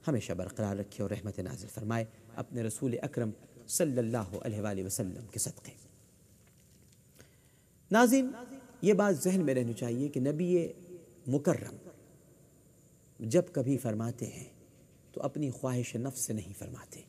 [0.08, 3.32] ہمیشہ برقرار رکھے اور رحمت نازل فرمائے اپنے رسول اکرم
[3.70, 5.72] صلی اللہ علیہ وآلہ وسلم کے صدقے۔
[7.92, 8.32] ناظرین،
[8.82, 10.68] یہ بات ذہن میں رہنی چاہیے کہ نبی
[11.28, 11.76] مکرم
[13.20, 14.50] جب کبھی فرماتے ہیں
[15.14, 17.02] تو اپنی خواہش نفس سے نہیں فرماتے،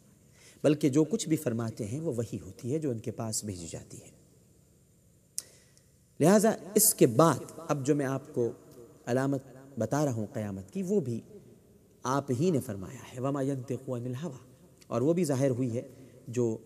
[0.64, 3.66] بلکہ جو کچھ بھی فرماتے ہیں وہ وہی ہوتی ہے جو ان کے پاس بھیجی
[3.70, 4.10] جاتی ہے۔
[6.20, 8.50] لہٰذا اس کے بعد اب جو میں آپ کو
[9.06, 9.42] علامت
[9.78, 11.20] بتا رہا ہوں قیامت کی، وہ بھی
[12.02, 14.38] آپ ہی نے فرمایا ہے۔ وما ينطق عن الهوى۔
[14.86, 15.82] اور وہ بھی ظاہر ہوئی ہے
[16.28, 16.58] جو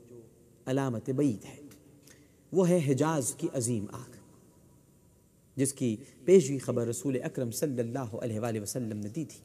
[0.66, 1.56] علامت بعید ہے۔
[2.52, 4.11] وہ ہے حجاز کی عظیم آگ،
[5.56, 9.40] جس کی پیشوی خبر رسول اکرم صلی اللہ علیہ وآلہ وسلم نے دی تھی۔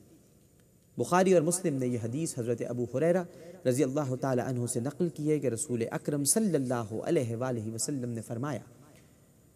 [0.98, 3.24] بخاری اور مسلم نے یہ حدیث حضرت ابو حریرہ
[3.66, 7.74] رضی اللہ تعالی عنہ سے نقل کی ہے کہ رسول اکرم صلی اللہ علیہ وآلہ
[7.74, 8.60] وسلم نے فرمایا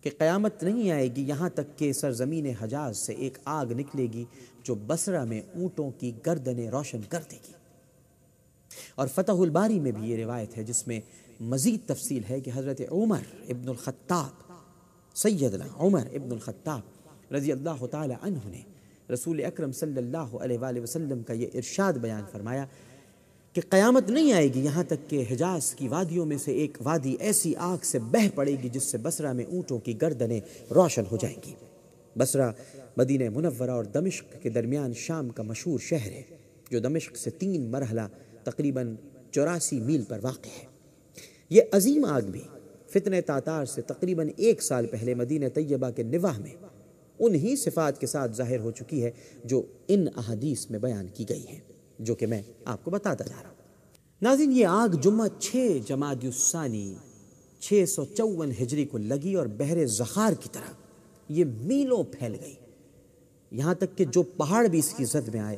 [0.02, 4.26] کہ قیامت نہیں آئے گی، یہاں تک کہ سرزمین حجاز سے ایک آگ نکلے گی
[4.64, 7.54] جو بسرہ میں اونٹوں کی گردنیں روشن کر دے گی۔
[8.96, 11.00] اور فتح الباری میں بھی یہ روایت ہے، جس میں
[11.40, 14.52] مزید تفصیل ہے کہ حضرت عمر ابن الخطاب،
[15.16, 18.62] سیدنا عمر ابن الخطاب رضی اللہ تعالی عنہ نے
[19.14, 22.66] رسول اکرم صلی اللہ علیہ وآلہ وسلم کا یہ ارشاد بیان فرمایا
[23.58, 27.16] کہ قیامت نہیں آئے گی، یہاں تک کہ حجاز کی وادیوں میں سے ایک وادی
[27.20, 30.40] ایسی آگ سے بہ پڑے گی جس سے بسرہ میں اونٹوں کی گردنیں
[30.76, 31.54] روشن ہو جائیں گی۔
[32.16, 32.52] بسرہ
[32.98, 36.22] مدینہ منورہ اور دمشق کے درمیان شام کا مشہور شہر ہے،
[36.72, 38.02] جو دمشق سے تین مرحلہ
[38.44, 38.96] تقریباً
[39.32, 40.66] چوراسی میل پر واقع ہے۔
[41.50, 42.42] یہ عظیم آگ بھی
[42.90, 46.54] فتن تاتار سے تقریباً ایک سال پہلے مدینہ طیبہ کے نواح میں
[47.20, 49.12] انہی صفات کے ساتھ ظاہر ہو چکی ہے،
[49.44, 51.67] جو ان احادیث میں بیان کی گئی ہے
[52.00, 53.56] جو کہ میں آپ کو بتاتا جا رہا ہوں۔
[54.22, 56.96] ناظرین، یہ آگ جمعہ چھ جماعت الثانی
[57.60, 60.74] چھ سو چون ہجری کو لگی اور بحر زخار کی طرح
[61.30, 62.56] یہ میلوں پھیل گئی۔
[63.52, 65.58] یہاں تک کہ جو پہاڑ بھی اس کی زد میں آئے،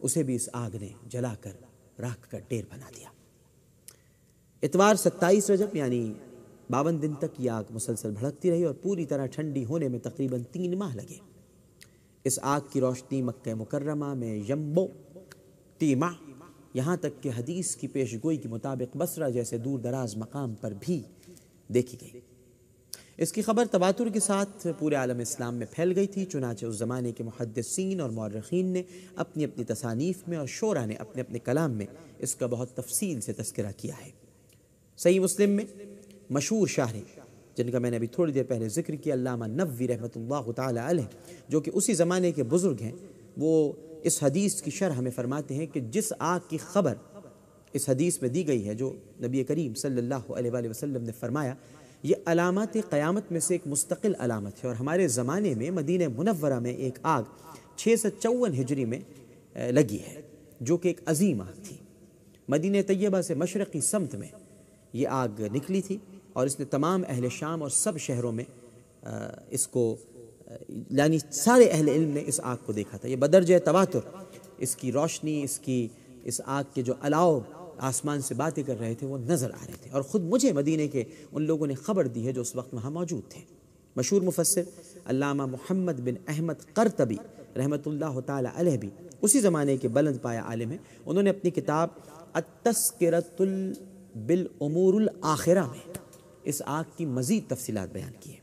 [0.00, 1.52] اسے بھی اس آگ نے جلا کر
[1.98, 3.08] راکھ کر ڈیر بنا دیا۔
[4.62, 6.12] اتوار ستائیس رجب یعنی
[6.70, 10.42] باون دن تک یہ آگ مسلسل بھڑکتی رہی اور پوری طرح ٹھنڈی ہونے میں تقریباً
[10.52, 11.18] تین ماہ لگے۔
[12.24, 14.86] اس آگ کی روشنی مکہ مکرمہ میں یمبو
[15.80, 16.06] تیمہ،
[16.74, 20.72] یہاں تک کہ حدیث کی پیش گوئی کے مطابق بسرہ جیسے دور دراز مقام پر
[20.80, 21.00] بھی
[21.68, 22.20] دیکھی گئی۔
[23.18, 26.76] اس کی خبر تواتر کے ساتھ پورے عالم اسلام میں پھیل گئی تھی، چنانچہ اس
[26.76, 28.82] زمانے کے محدثین اور مورخین نے
[29.16, 31.86] اپنی اپنی تصانیف میں اور شعرا نے اپنے اپنے کلام میں
[32.18, 34.10] اس کا بہت تفصیل سے تذکرہ کیا ہے۔
[34.98, 35.64] صحیح مسلم میں
[36.30, 36.96] مشہور شاعر
[37.56, 40.80] جن کا میں نے ابھی تھوڑی دیر پہلے ذکر کیا، علامہ نبوی رحمۃ اللہ تعالی
[40.80, 42.92] علیہ، جو کہ اسی زمانے کے بزرگ ہیں،
[43.36, 43.72] وہ
[44.04, 46.94] اس حدیث کی شرح ہمیں فرماتے ہیں کہ جس آگ کی خبر
[47.74, 51.12] اس حدیث میں دی گئی ہے جو نبی کریم صلی اللہ علیہ وآلہ وسلم نے
[51.20, 51.54] فرمایا،
[52.02, 56.58] یہ علامات قیامت میں سے ایک مستقل علامت ہے اور ہمارے زمانے میں مدینہ منورہ
[56.60, 57.22] میں ایک آگ
[57.76, 59.00] چھ سو چون ہجری میں
[59.72, 60.20] لگی ہے،
[60.60, 61.76] جو کہ ایک عظیم آگ تھی۔
[62.48, 64.28] مدینہ طیبہ سے مشرقی سمت میں
[64.92, 65.96] یہ آگ نکلی تھی
[66.32, 68.44] اور اس نے تمام اہل شام اور سب شہروں میں
[69.50, 69.84] اس کو
[70.90, 73.98] یعنی سارے اہل علم نے اس آگ کو دیکھا تھا، یہ بدرجہ تواتر،
[74.58, 75.88] اس کی روشنی، اس کی،
[76.24, 77.40] اس آگ کے جو علاؤ
[77.78, 80.88] آسمان سے باتیں کر رہے تھے، وہ نظر آ رہے تھے۔ اور خود مجھے مدینے
[80.88, 83.40] کے ان لوگوں نے خبر دی ہے جو اس وقت وہاں موجود تھے۔
[83.96, 84.62] مشہور مفسر
[85.04, 87.16] علامہ محمد بن احمد قرطبی
[87.56, 88.90] رحمۃ اللہ تعالی علیہ بھی
[89.22, 91.88] اسی زمانے کے بلند پایا عالم ہیں۔ انہوں نے اپنی کتاب
[92.32, 93.42] التذکرۃ
[94.26, 95.92] بالامور الاخرہ میں
[96.42, 98.39] اس آگ کی مزید تفصیلات بیان کی ہیں۔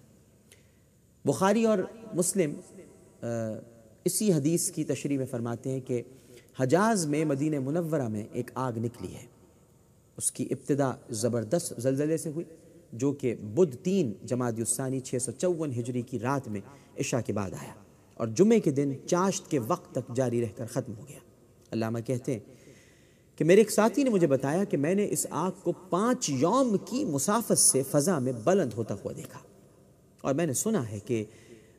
[1.27, 1.77] بخاری اور
[2.13, 2.53] مسلم
[4.05, 6.01] اسی حدیث کی تشریح میں فرماتے ہیں کہ
[6.59, 9.25] حجاز میں مدینہ منورہ میں ایک آگ نکلی ہے۔
[10.17, 12.45] اس کی ابتدا زبردست زلزلے سے ہوئی،
[12.93, 16.61] جو کہ بدھ تین جماعت الثانی چھ سو چون ہجری کی رات میں
[16.99, 17.73] عشاء کے بعد آیا
[18.13, 21.19] اور جمعے کے دن چاشت کے وقت تک جاری رہ کر ختم ہو گیا۔
[21.71, 22.39] علامہ کہتے ہیں
[23.35, 26.75] کہ میرے ایک ساتھی نے مجھے بتایا کہ میں نے اس آگ کو پانچ یوم
[26.85, 29.39] کی مسافت سے فضا میں بلند ہوتا ہوا دیکھا۔
[30.27, 31.23] اور میں نے سنا ہے کہ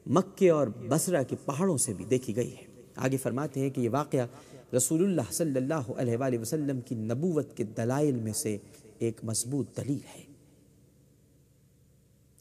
[0.07, 2.63] مکے اور بسرہ کے پہاڑوں سے بھی دیکھی گئی ہے۔
[2.97, 4.27] آگے فرماتے ہیں کہ یہ واقعہ
[4.77, 8.57] رسول اللہ صلی اللہ علیہ وآلہ وسلم کی نبوت کے دلائل میں سے
[8.99, 10.23] ایک مضبوط دلیل ہے۔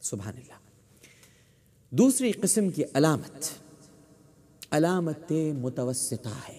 [0.00, 0.58] سبحان اللہ۔
[1.90, 3.48] دوسری قسم کی علامت
[4.70, 6.58] علامت متوسطہ ہے۔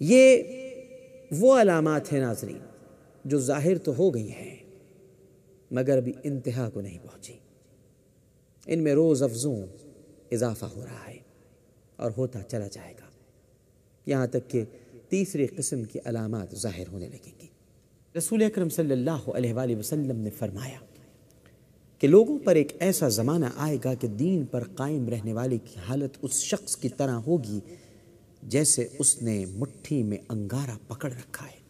[0.00, 0.42] یہ
[1.30, 2.58] وہ علامات ہیں ناظرین
[3.24, 4.61] جو ظاہر تو ہو گئی ہیں
[5.72, 7.38] مگر ابھی انتہا کو نہیں پہنچی۔
[8.66, 9.66] ان میں روز افزوں
[10.30, 11.18] اضافہ ہو رہا ہے
[11.96, 13.06] اور ہوتا چلا جائے گا۔
[14.06, 14.64] یہاں تک کہ
[15.08, 17.46] تیسری قسم کی علامات ظاہر ہونے لگیں گی۔
[18.18, 20.78] رسول اکرم صلی اللہ علیہ وآلہ وسلم نے فرمایا
[21.98, 25.76] کہ لوگوں پر ایک ایسا زمانہ آئے گا کہ دین پر قائم رہنے والے کی
[25.88, 27.60] حالت اس شخص کی طرح ہوگی
[28.42, 31.62] جیسے اس نے مٹھی میں انگارہ پکڑ رکھا ہے۔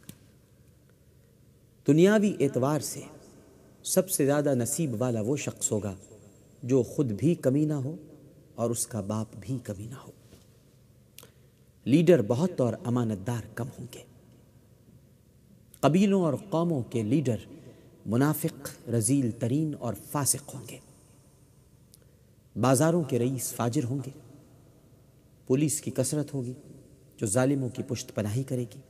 [1.87, 3.01] دنیاوی اعتبار سے
[3.85, 5.95] سب سے زیادہ نصیب والا وہ شخص ہوگا
[6.63, 7.97] جو خود بھی کمی نہ ہو
[8.55, 10.11] اور اس کا باپ بھی کمی نہ ہو۔
[11.85, 14.03] لیڈر بہت اور امانت دار کم ہوں گے۔
[15.81, 17.37] قبیلوں اور قوموں کے لیڈر
[18.07, 20.79] منافق، رزیل ترین اور فاسق ہوں گے۔
[22.61, 24.11] بازاروں کے رئیس فاجر ہوں گے۔
[25.47, 26.53] پولیس کی کثرت ہوگی
[27.17, 28.81] جو ظالموں کی پشت پناہی کرے گی۔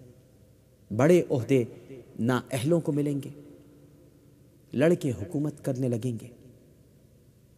[0.97, 1.65] بڑے عہدے
[2.21, 3.42] نا اہلوں کو ملیں گے۔
[4.73, 6.27] لڑکے حکومت کرنے لگیں گے۔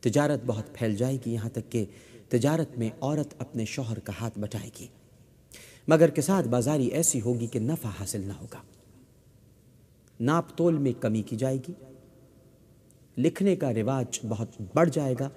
[0.01, 1.85] تجارت بہت پھیل جائے گی یہاں تک کہ
[2.29, 4.87] تجارت میں عورت اپنے شوہر کا ہاتھ بٹائے گی۔
[5.89, 8.63] مگر کے ساتھ بازاری ایسی ہوگی کہ نفع حاصل نہ ہوگا۔
[10.21, 11.73] ناپ تول میں کمی کی جائے گی۔
[13.19, 15.29] لکھنے کا رواج بہت بڑھ جائے گا،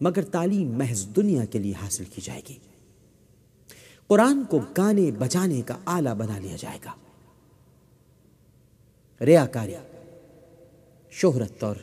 [0.00, 2.58] مگر تعلیم محض دنیا کے لیے حاصل کی جائے گی۔
[4.06, 6.92] قرآن کو گانے بجانے کا آلہ بنا لیا جائے گا۔
[9.24, 9.74] ریاکاری
[11.22, 11.76] شہرت اور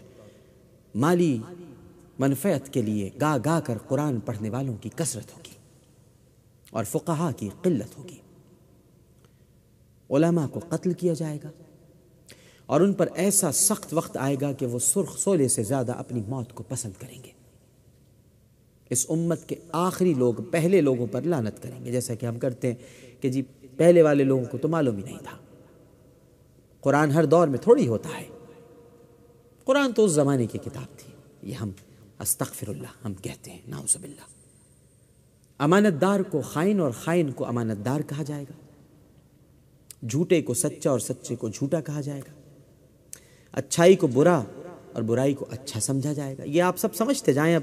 [0.96, 1.40] مالی
[2.20, 5.56] منفیت کے لیے گا گا کر قرآن پڑھنے والوں کی کثرت ہوگی
[6.70, 8.18] اور فقہا کی قلت ہوگی۔
[10.10, 11.52] علماء کو قتل کیا جائے گا
[12.66, 16.22] اور ان پر ایسا سخت وقت آئے گا کہ وہ سرخ سولے سے زیادہ اپنی
[16.28, 17.32] موت کو پسند کریں گے۔
[18.90, 22.68] اس امت کے آخری لوگ پہلے لوگوں پر لانت کریں گے۔ جیسا کہ ہم کرتے
[22.68, 22.76] ہیں
[23.22, 23.42] کہ جی
[23.78, 25.38] پہلے والے لوگوں کو تو معلوم ہی نہیں تھا۔
[26.82, 28.33] قرآن ہر دور میں تھوڑی ہوتا ہے۔
[29.66, 31.14] قرآن تو اس زمانے کی کتاب تھی۔
[31.50, 31.72] یہ ہم
[32.20, 34.26] استغفر اللہ، ہم کہتے ہیں، نعوذ باللہ۔
[35.58, 38.54] امانت دار کو خائن اور خائن کو امانت دار کہا جائے گا۔
[40.10, 42.34] جھوٹے کو سچا اور سچے کو جھوٹا کہا جائے گا۔
[43.52, 44.44] اچھائی کو برا
[44.94, 47.62] اور برائی کو اچھا سمجھا جائے گا۔ یہ آپ سب سمجھتے جائیں، اب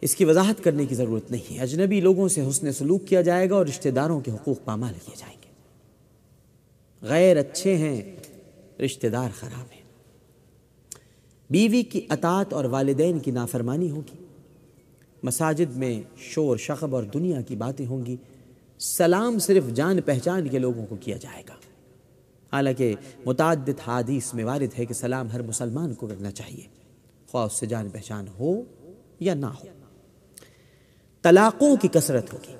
[0.00, 3.50] اس کی وضاحت کرنے کی ضرورت نہیں ہے۔ اجنبی لوگوں سے حسن سلوک کیا جائے
[3.50, 5.48] گا اور رشتہ داروں کے حقوق پامال کیے جائیں گے۔
[7.02, 8.16] غیر اچھے ہیں،
[8.80, 9.81] رشتہ دار خراب ہیں۔
[11.52, 14.24] بیوی کی اطاعت اور والدین کی نافرمانی ہوگی۔
[15.22, 18.16] مساجد میں شور شخب اور دنیا کی باتیں ہوں گی۔
[18.78, 21.54] سلام صرف جان پہچان کے لوگوں کو کیا جائے گا۔
[22.52, 22.94] حالانکہ
[23.26, 26.66] متعدد حادیث میں وارد ہے کہ سلام ہر مسلمان کو کرنا چاہیے۔
[27.30, 28.62] خواہ اس سے جان پہچان ہو
[29.20, 29.66] یا نہ ہو۔
[31.22, 32.56] طلاقوں کی کثرت ہوگی۔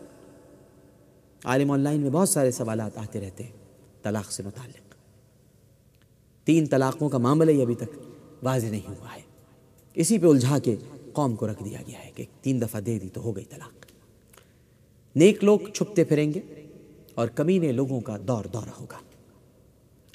[1.44, 3.52] عالم آن لائن میں بہت سارے سوالات آتے رہتے ہیں،
[4.02, 4.94] طلاق سے متعلق۔
[6.44, 8.11] تین طلاقوں کا معاملہ ہی ابھی تک۔
[8.42, 9.20] واضح نہیں ہوا ہے۔
[9.94, 10.76] اسی پہ الجھا کے
[11.12, 13.86] قوم کو رکھ دیا گیا ہے کہ تین دفعہ دے دی تو ہو گئی طلاق۔
[15.16, 16.40] نیک لوگ چھپتے پھریں گے
[17.14, 18.98] اور کمینے لوگوں کا دور دورہ ہوگا۔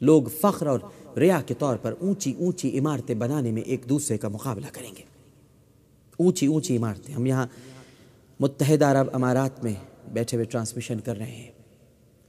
[0.02, 0.80] لوگ فخر اور
[1.18, 5.04] ریا کے طور پر اونچی اونچی عمارتیں بنانے میں ایک دوسرے کا مقابلہ کریں گے۔
[6.18, 7.48] اونچی اونچی عمارتیں۔ ہم یہاں
[8.40, 9.74] متحدہ عرب امارات میں
[10.14, 11.52] بیٹھے ہوئے ٹرانسمیشن کر رہے ہیں۔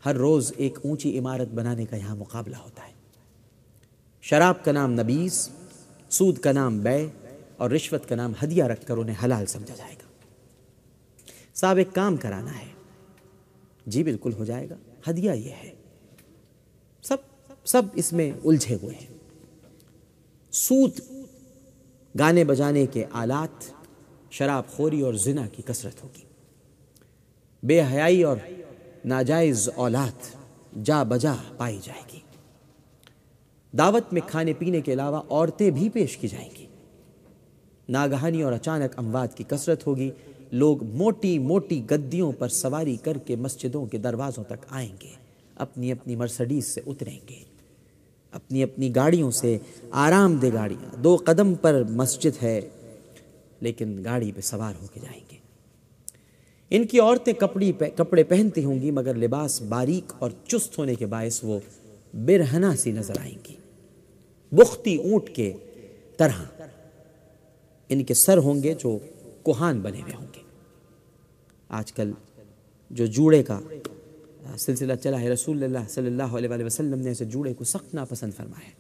[0.05, 2.93] ہر روز ایک اونچی عمارت بنانے کا یہاں مقابلہ ہوتا ہے۔
[4.23, 5.49] شراب کا نام نبیز
[6.11, 7.07] سود کا نام بے
[7.57, 10.09] اور رشوت کا نام ہدیہ رکھ کر انہیں حلال سمجھا جائے گا۔
[11.55, 12.67] صاحب، ایک کام کرانا ہے۔
[13.87, 14.75] جی بالکل ہو جائے گا۔
[15.11, 15.75] ہدیہ یہ ہے۔
[17.03, 17.17] سب
[17.65, 19.19] سب اس میں الجھے ہوئے ہیں۔
[20.51, 21.01] سود،
[22.19, 23.65] گانے بجانے کے آلات،
[24.31, 26.25] شراب خوری اور زنا کی کثرت ہوگی۔
[27.63, 28.37] بے حیائی اور
[29.05, 30.37] ناجائز اولاد
[30.85, 32.21] جا بجا پائی جائے گی۔
[33.73, 36.67] دعوت میں کھانے پینے کے علاوہ عورتیں بھی پیش کی جائیں گی۔
[37.89, 40.11] ناگہانی اور اچانک اموات کی کثرت ہوگی۔
[40.53, 45.09] لوگ موٹی موٹی گدیوں پر سواری کر کے مسجدوں کے دروازوں تک آئیں گے۔
[45.57, 47.43] اپنی اپنی مرسڈیز سے اتریں گے۔
[48.33, 49.59] اپنی اپنی گاڑیوں سے
[49.91, 52.61] آرام دہ گاڑیاں۔ دو قدم پر مسجد ہے،
[53.61, 55.37] لیکن گاڑی پہ سوار ہو کے جائیں گے۔
[56.71, 61.07] ان کی عورتیں کپڑی کپڑے پہنتی ہوں گی، مگر لباس باریک اور چست ہونے کے
[61.07, 61.61] باعث وہ
[62.27, 63.57] برہنا سی نظر آئیں گی۔
[64.53, 65.53] بختی اونٹ کے
[66.17, 66.43] طرح
[67.89, 68.99] ان کے سر ہوں گے جو
[69.43, 70.43] کوہان بنے ہوئے ہوں گے۔
[71.69, 72.13] آج کل
[72.91, 73.61] جو جوڑے کا
[74.59, 78.35] سلسلہ چلا ہے، رسول اللہ صلی اللہ علیہ وسلم نے اسے جوڑے کو سخت ناپسند
[78.37, 78.71] فرمایا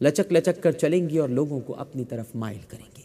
[0.00, 3.02] لچک لچک کر چلیں گی اور لوگوں کو اپنی طرف مائل کریں گی۔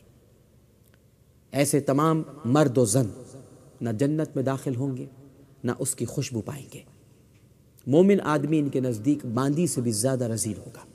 [1.52, 3.08] ایسے تمام مرد و زن
[3.82, 5.06] نہ جنت میں داخل ہوں گے،
[5.64, 6.82] نہ اس کی خوشبو پائیں گے۔
[7.88, 10.86] مومن آدمی ان کے نزدیک باندی سے بھی زیادہ رزیل ہوگا۔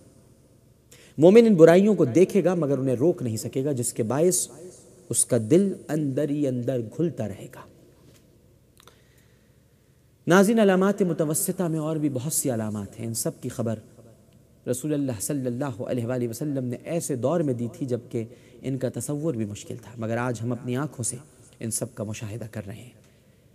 [1.19, 4.49] مومن ان برائیوں کو دیکھے گا مگر انہیں روک نہیں سکے گا، جس کے باعث
[5.09, 7.61] اس کا دل اندر ہی اندر گھلتا رہے گا۔
[10.27, 13.79] ناظرین علامات متوسطہ میں اور بھی بہت سی علامات ہیں۔ ان سب کی خبر
[14.71, 18.25] رسول اللہ صلی اللہ علیہ وآلہ وسلم نے ایسے دور میں دی تھی جبکہ
[18.63, 21.17] ان کا تصور بھی مشکل تھا۔ مگر آج ہم اپنی آنکھوں سے
[21.61, 23.03] ان سب کا مشاہدہ کر رہے ہیں۔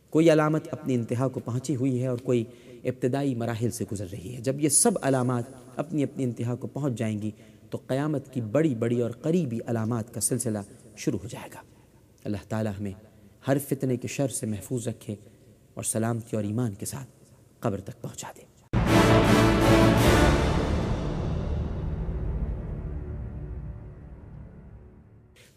[0.10, 2.43] کوئی علامت اپنی انتہا کو پہنچی ہوئی ہے اور کوئی
[2.84, 5.43] ابتدائی مراحل سے گزر رہی ہے۔ جب یہ سب علامات
[5.76, 7.32] اپنی اپنی انتہا کو پہنچ جائیں گی،
[7.70, 10.60] تو قیامت کی بڑی بڑی اور قریبی علامات کا سلسلہ
[10.98, 11.62] شروع ہو جائے گا۔
[12.24, 12.91] اللہ تعالی ہمیں
[13.48, 15.15] ہر فتنے کے شر سے محفوظ رکھے
[15.74, 17.10] اور سلامتی اور ایمان کے ساتھ
[17.60, 18.47] قبر تک پہنچا دے۔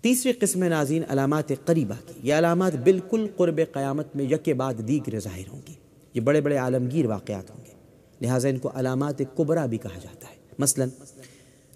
[0.01, 5.21] تیسری قسم ناظرین علامات قریبہ کی۔ یہ علامات بالکل قرب قیامت میں یک بعد دیگر
[5.21, 5.75] ظاہر ہوں گی
[6.15, 7.73] یہ بڑے بڑے عالمگیر واقعات ہوں گے۔
[8.21, 10.85] لہٰذا ان کو علامات قبرہ بھی کہا جاتا ہے۔ مثلا،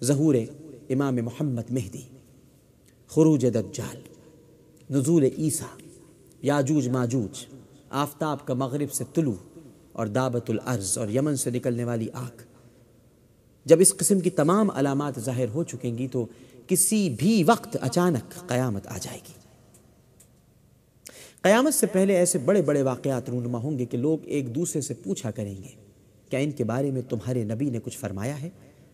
[0.03, 0.35] ظہور
[0.89, 2.01] امام محمد مہدی،
[3.07, 3.97] خروج دجال،
[4.89, 5.77] نزول عیسیٰ،
[6.41, 7.45] یاجوج ماجوج،
[7.89, 9.59] آفتاب کا مغرب سے طلوع
[9.91, 12.43] اور دعوت الارض اور یمن سے نکلنے والی آنکھ
[13.65, 16.25] جب اس قسم کی تمام علامات ظاہر ہو چکیں گی تو
[16.67, 19.33] کسی بھی وقت اچانک قیامت آ جائے گی۔
[21.41, 24.93] قیامت سے پہلے ایسے بڑے بڑے واقعات رونما ہوں گے کہ لوگ ایک دوسرے سے
[24.93, 25.69] پوچھا کریں گے،
[26.29, 28.49] کیا ان کے بارے میں تمہارے نبی نے کچھ فرمایا ہے؟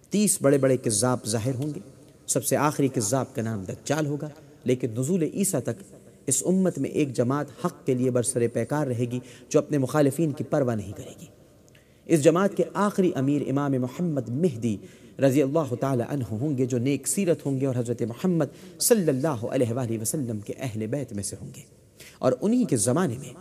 [0.09, 1.79] تیس بڑے بڑے کذاب ظاہر ہوں گے،
[2.27, 4.29] سب سے آخری کذاب کا نام دجال ہوگا،
[4.63, 5.83] لیکن نزول عیسیٰ تک
[6.27, 10.31] اس امت میں ایک جماعت حق کے لیے برسر پیکار رہے گی جو اپنے مخالفین
[10.31, 11.25] کی پرواہ نہیں کرے گی۔
[12.05, 14.77] اس جماعت کے آخری امیر امام محمد مہدی
[15.21, 19.07] رضی اللہ تعالی عنہ ہوں گے جو نیک سیرت ہوں گے اور حضرت محمد صلی
[19.07, 21.61] اللہ علیہ وآلہ وسلم کے اہل بیت میں سے ہوں گے۔
[22.19, 23.33] اور انہی کے زمانے میں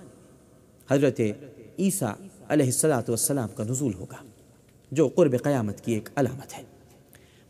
[0.90, 1.20] حضرت
[1.78, 2.14] عیسیٰ
[2.48, 2.70] علیہ
[3.08, 4.24] السلام کا نزول ہوگا،
[4.92, 6.62] جو قرب قیامت کی ایک علامت ہے۔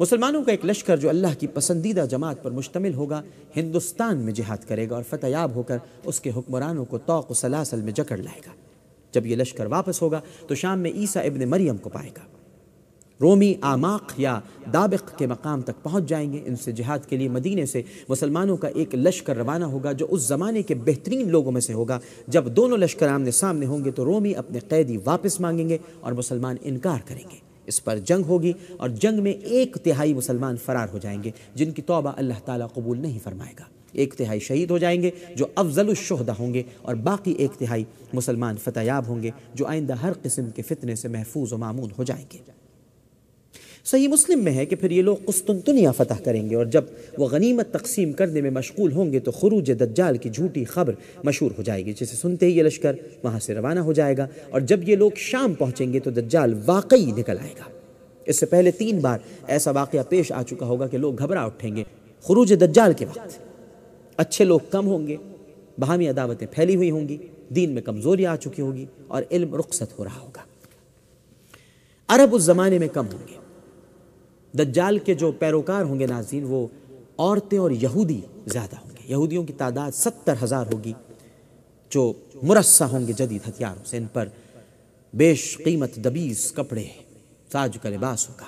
[0.01, 3.23] مسلمانوں کا ایک لشکر جو اللہ کی پسندیدہ جماعت پر مشتمل ہوگا،
[3.57, 7.31] ہندوستان میں جہاد کرے گا اور فتح یاب ہو کر اس کے حکمرانوں کو توق
[7.31, 8.53] و سلاسل میں جکڑ لائے گا۔
[9.12, 12.39] جب یہ لشکر واپس ہوگا تو شام میں عیسیٰ ابن مریم کو پائے گا۔
[13.20, 14.40] رومی آماق یا
[14.72, 18.56] دابق کے مقام تک پہنچ جائیں گے، ان سے جہاد کے لیے مدینے سے مسلمانوں
[18.56, 22.44] کا ایک لشکر روانہ ہوگا جو اس زمانے کے بہترین لوگوں میں سے ہوگا۔ جب
[22.44, 26.56] دونوں لشکر آمنے سامنے ہوں گے تو رومی اپنے قیدی واپس مانگیں گے اور مسلمان
[26.62, 30.98] انکار کریں گے۔ اس پر جنگ ہوگی اور جنگ میں ایک تہائی مسلمان فرار ہو
[30.98, 34.78] جائیں گے، جن کی توبہ اللہ تعالیٰ قبول نہیں فرمائے گا۔ ایک تہائی شہید ہو
[34.78, 39.22] جائیں گے جو افضل الشہدہ ہوں گے اور باقی ایک تہائی مسلمان فتح یاب ہوں
[39.22, 42.60] گے جو آئندہ ہر قسم کے فتنے سے محفوظ و معمون ہو جائیں گے۔
[43.85, 46.85] صحیح مسلم میں ہے کہ پھر یہ لوگ قسطنطنیہ فتح کریں گے اور جب
[47.19, 50.93] وہ غنیمت تقسیم کرنے میں مشغول ہوں گے تو خروج دجال کی جھوٹی خبر
[51.25, 54.27] مشہور ہو جائے گی، جسے سنتے ہی یہ لشکر وہاں سے روانہ ہو جائے گا
[54.51, 57.64] اور جب یہ لوگ شام پہنچیں گے تو دجال واقعی نکل آئے گا۔
[58.25, 61.77] اس سے پہلے تین بار ایسا واقعہ پیش آ چکا ہوگا کہ لوگ گھبرا اٹھیں
[61.77, 61.85] گے
[62.23, 63.38] خروج دجال کے وقت۔
[64.16, 65.16] اچھے لوگ کم ہوں گے
[65.79, 67.16] بہامی عداوتیں پھیلی ہوئی ہوں گی،
[67.49, 70.40] دین میں کمزوری آ چکی ہوگی اور علم رخصت ہو رہا ہوگا۔
[72.09, 73.39] عرب اس زمانے میں کم ہوں گے۔
[74.53, 76.67] دجال کے جو پیروکار ہوں گے ناظرین، وہ
[77.19, 80.93] عورتیں اور یہودی زیادہ ہوں گے۔ یہودیوں کی تعداد ستر ہزار ہوگی
[81.91, 84.29] جو مرصع ہوں گے جدید ہتھیاروں سے۔ ان پر
[85.15, 86.85] بیش قیمت دبیز کپڑے
[87.53, 88.45] ساج کا لباس ہوگا۔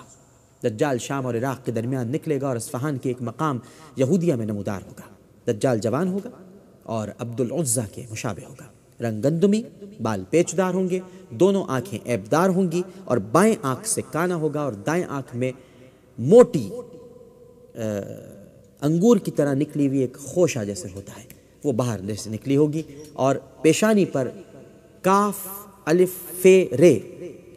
[0.68, 3.58] دجال شام اور عراق کے درمیان نکلے گا اور اسفہان کے ایک مقام
[3.96, 5.14] یہودیہ میں نمودار ہوگا۔
[5.52, 6.30] دجال جوان ہوگا
[6.82, 8.64] اور عبد العزہ کے مشابہ ہوگا۔
[9.08, 9.62] رنگ گندمی،
[10.02, 14.60] بال پیچدار ہوں گے، دونوں آنکھیں عیبدار ہوں گی اور بائیں آنکھ سے کانا ہوگا
[14.60, 15.52] اور دائیں آنکھ میں
[16.18, 16.68] موٹی
[18.80, 21.24] انگور کی طرح نکلی ہوئی ایک خوشہ جیسے ہوتا ہے۔
[21.64, 22.82] وہ باہر جیسے نکلی ہوگی
[23.12, 24.28] اور پیشانی پر
[25.02, 25.46] کاف،
[25.84, 26.10] الف،
[26.42, 26.98] فے، رے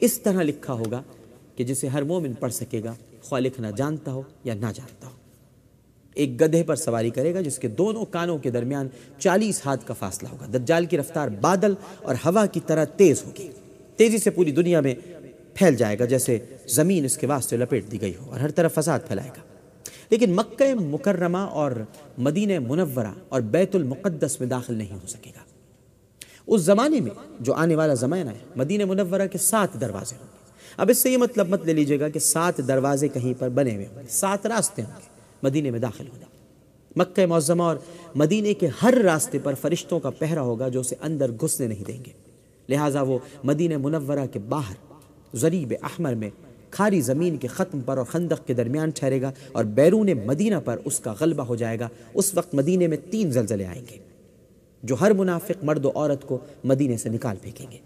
[0.02, 1.02] اس طرح لکھا ہوگا
[1.56, 5.14] کہ جسے ہر مومن پڑھ سکے گا، خواہ لکھنا جانتا ہو یا نہ جانتا ہو۔
[6.14, 8.88] ایک گدھے پر سواری کرے گا جس کے دونوں کانوں کے درمیان
[9.20, 13.50] چالیس ہاتھ کا فاصلہ ہوگا۔ دجال کی رفتار بادل اور ہوا کی طرح تیز ہوگی۔
[13.96, 14.96] تیزی سے پوری دنیا میں
[15.56, 18.74] پھیل جائے گا جیسے زمین اس کے واسطے لپیٹ دی گئی ہو اور ہر طرف
[18.74, 19.42] فساد پھیلائے گا۔
[20.10, 21.72] لیکن مکہ مکرمہ اور
[22.18, 25.40] مدینہ منورہ اور بیت المقدس میں داخل نہیں ہو سکے گا۔
[26.48, 30.52] اس زمانے میں جو آنے والا زمانہ ہے، مدینہ منورہ کے سات دروازے ہوں گے۔
[30.78, 33.76] اب اس سے یہ مطلب مت لے لیجیے گا کہ سات دروازے کہیں پر بنے
[33.76, 35.10] ہوئے ہوں گے، سات راستے ہوں گے
[35.44, 36.26] مدینہ میں داخل ہونے
[36.96, 37.78] مکہ معظمہ اور
[38.16, 42.06] مدینہ کے ہر راستے پر فرشتوں کا پہرا ہوگا جو اسے اندر گھسنے نہیں دیں
[42.06, 42.12] گے۔
[42.70, 44.76] لہٰذا وہ مدینہ منورہ کے باہر
[45.34, 46.30] ضریب احمر میں
[46.72, 50.78] کھاری زمین کے ختم پر اور خندق کے درمیان ٹھہرے گا اور بیرون مدینہ پر
[50.86, 53.98] اس کا غلبہ ہو جائے گا۔ اس وقت مدینہ میں تین زلزلے آئیں گے
[54.84, 57.78] جو ہر منافق، مرد و عورت کو مدینہ سے نکال پھینکیں گے۔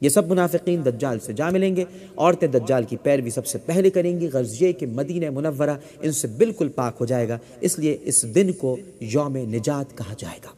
[0.00, 1.84] یہ سب منافقین دجال سے جا ملیں گے۔
[2.16, 6.12] عورتیں دجال کی پیروی سب سے پہلے کریں گی۔ غرض یہ کہ مدینہ منورہ ان
[6.12, 10.38] سے بالکل پاک ہو جائے گا۔ اس لیے اس دن کو یوم نجات کہا جائے
[10.44, 10.48] گا۔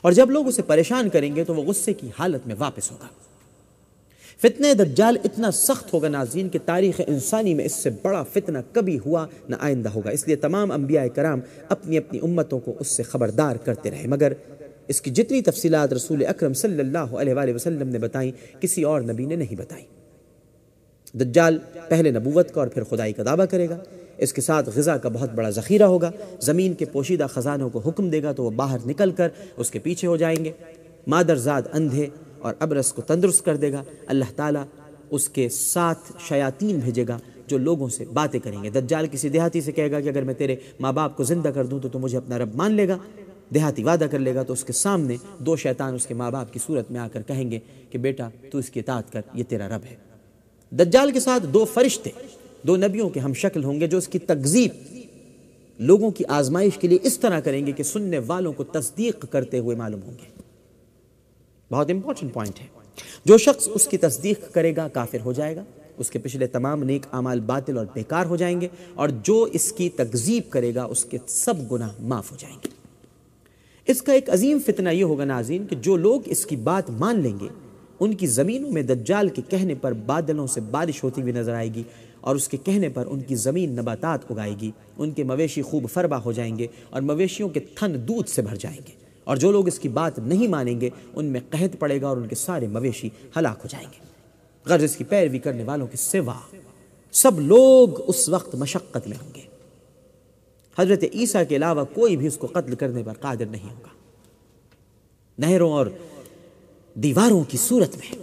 [0.00, 3.06] اور جب لوگ اسے پریشان کریں گے تو وہ غصے کی حالت میں واپس ہوگا۔
[4.42, 8.98] فتنہ دجال اتنا سخت ہوگا ناظرین کہ تاریخ انسانی میں اس سے بڑا فتنہ کبھی
[9.06, 13.02] ہوا نہ آئندہ ہوگا۔ اس لیے تمام انبیاء کرام اپنی اپنی امتوں کو اس سے
[13.02, 14.32] خبردار کرتے رہے۔ مگر
[14.88, 19.00] اس کی جتنی تفصیلات رسول اکرم صلی اللہ علیہ وآلہ وسلم نے بتائیں، کسی اور
[19.00, 19.84] نبی نے نہیں بتائیں
[21.16, 23.78] دجال پہلے نبوت کا اور پھر خدائی کا دعویٰ کرے گا۔
[24.18, 26.10] اس کے ساتھ غذا کا بہت بڑا ذخیرہ ہوگا۔
[26.40, 29.78] زمین کے پوشیدہ خزانوں کو حکم دے گا تو وہ باہر نکل کر اس کے
[29.78, 30.52] پیچھے ہو جائیں گے۔
[31.06, 32.06] مادر زاد اندھے
[32.40, 34.64] اور ابرس کو تندرست کر دے گا۔ اللہ تعالیٰ
[35.10, 39.60] اس کے ساتھ شیاطین بھیجے گا جو لوگوں سے باتیں کریں گے۔ دجال کسی دیہاتی
[39.60, 41.98] سے کہے گا کہ اگر میں تیرے ماں باپ کو زندہ کر دوں تو تو
[41.98, 42.98] مجھے اپنا رب مان لے گا۔
[43.54, 46.52] دیہاتی وعدہ کر لے گا تو اس کے سامنے دو شیطان اس کے ماں باپ
[46.52, 47.58] کی صورت میں آ کر کہیں گے
[47.90, 49.96] کہ بیٹا تو اس کی اطاعت کر، یہ تیرا رب ہے۔
[50.70, 52.10] دجال کے ساتھ دو فرشتے،
[52.62, 54.98] دو نبیوں کے ہم شکل ہوں گے جو اس کی تقزیب،
[55.78, 59.58] لوگوں کی آزمائش کے لیے اس طرح کریں گے کہ سننے والوں کو تصدیق کرتے
[59.58, 60.39] ہوئے معلوم ہوں گے۔
[61.72, 62.66] بہت امپورٹنٹ پوائنٹ ہے۔
[63.24, 65.64] جو شخص اس کی تصدیق کرے گا، کافر ہو جائے گا۔
[65.98, 69.72] اس کے پچھلے تمام نیک اعمال باطل اور بیکار ہو جائیں گے۔ اور جو اس
[69.72, 72.68] کی تکذیب کرے گا، اس کے سب گناہ معاف ہو جائیں گے۔
[73.86, 77.20] اس کا ایک عظیم فتنہ یہ ہوگا ناظرین کہ جو لوگ اس کی بات مان
[77.20, 77.46] لیں گے،
[78.00, 81.74] ان کی زمینوں میں دجال کے کہنے پر بادلوں سے بارش ہوتی ہوئی نظر آئے
[81.74, 81.82] گی
[82.20, 85.90] اور اس کے کہنے پر ان کی زمین نباتات اگائے گی۔ ان کے مویشی خوب
[85.92, 89.52] فربا ہو جائیں گے اور مویشیوں کے تھن دودھ سے بھر جائیں گے۔ اور جو
[89.52, 92.34] لوگ اس کی بات نہیں مانیں گے، ان میں قہد پڑے گا اور ان کے
[92.34, 94.04] سارے مویشی ہلاک ہو جائیں گے۔
[94.66, 96.56] غرض اس کی پیروی کرنے والوں کے سوا
[97.12, 99.40] سب لوگ اس وقت مشقت میں ہوں گے۔
[100.78, 103.88] حضرت عیسیٰ کے علاوہ کوئی بھی اس کو قتل کرنے پر قادر نہیں ہوگا۔
[105.38, 105.86] نہروں اور
[106.94, 108.22] دیواروں کی صورت میں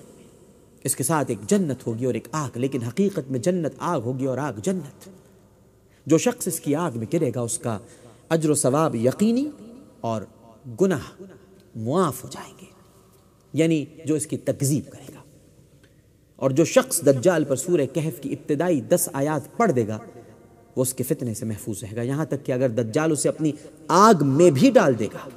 [0.83, 4.25] اس کے ساتھ ایک جنت ہوگی اور ایک آگ، لیکن حقیقت میں جنت آگ ہوگی
[4.25, 5.09] اور آگ جنت۔
[6.05, 7.79] جو شخص اس کی آگ میں گرے گا، اس کا
[8.29, 9.49] اجر و ثواب یقینی
[10.01, 10.21] اور
[10.81, 11.23] گناہ
[11.75, 12.65] معاف ہو جائیں گے۔
[13.53, 15.19] یعنی جو اس کی تکذیب کرے گا۔
[16.35, 19.97] اور جو شخص دجال پر سورہ کہف کی ابتدائی دس آیات پڑھ دے گا،
[20.75, 23.51] وہ اس کے فتنے سے محفوظ رہے گا۔ یہاں تک کہ اگر دجال اسے اپنی
[23.87, 25.29] آگ میں بھی ڈال دے گا،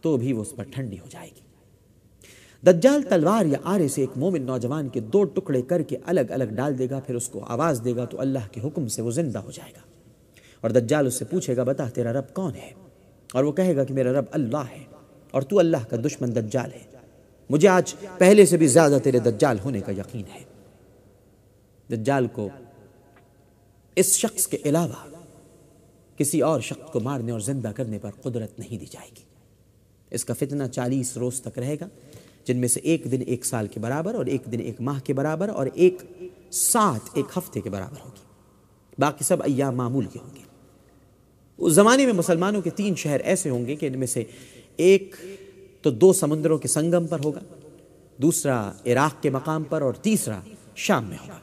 [0.00, 1.40] تو بھی وہ اس پر ٹھنڈی ہو جائے گی۔
[2.66, 6.44] دجال تلوار یا آرے سے ایک مومن نوجوان کے دو ٹکڑے کر کے الگ الگ
[6.44, 9.10] ڈال دے گا، پھر اس کو آواز دے گا، تو اللہ کے حکم سے وہ
[9.10, 9.80] زندہ ہو جائے گا۔
[10.60, 12.89] اور دجال اس سے پوچھے گا، بتا تیرا رب کون ہے؟
[13.32, 14.84] اور وہ کہے گا کہ میرا رب اللہ ہے
[15.30, 16.90] اور تو اللہ کا دشمن دجال ہے۔
[17.50, 20.44] مجھے آج پہلے سے بھی زیادہ تیرے دجال ہونے کا یقین ہے۔
[21.96, 22.48] دجال کو
[23.96, 25.16] اس شخص کے علاوہ
[26.18, 29.22] کسی اور شخص کو مارنے اور زندہ کرنے پر قدرت نہیں دی جائے گی۔
[30.10, 31.88] اس کا فتنہ چالیس روز تک رہے گا،
[32.44, 35.12] جن میں سے ایک دن ایک سال کے برابر اور ایک دن ایک ماہ کے
[35.12, 36.02] برابر اور ایک
[36.50, 38.22] ساتھ ایک ہفتے کے برابر ہوگی۔
[38.98, 40.49] باقی سب ایام معمول کے ہوں گے۔
[41.60, 44.24] اس زمانے میں مسلمانوں کے تین شہر ایسے ہوں گے کہ ان میں سے
[44.76, 45.16] ایک
[45.82, 47.40] تو دو سمندروں کے سنگم پر ہوگا،
[48.16, 50.40] دوسرا عراق کے مقام پر اور تیسرا
[50.76, 51.38] شام میں ہوگا۔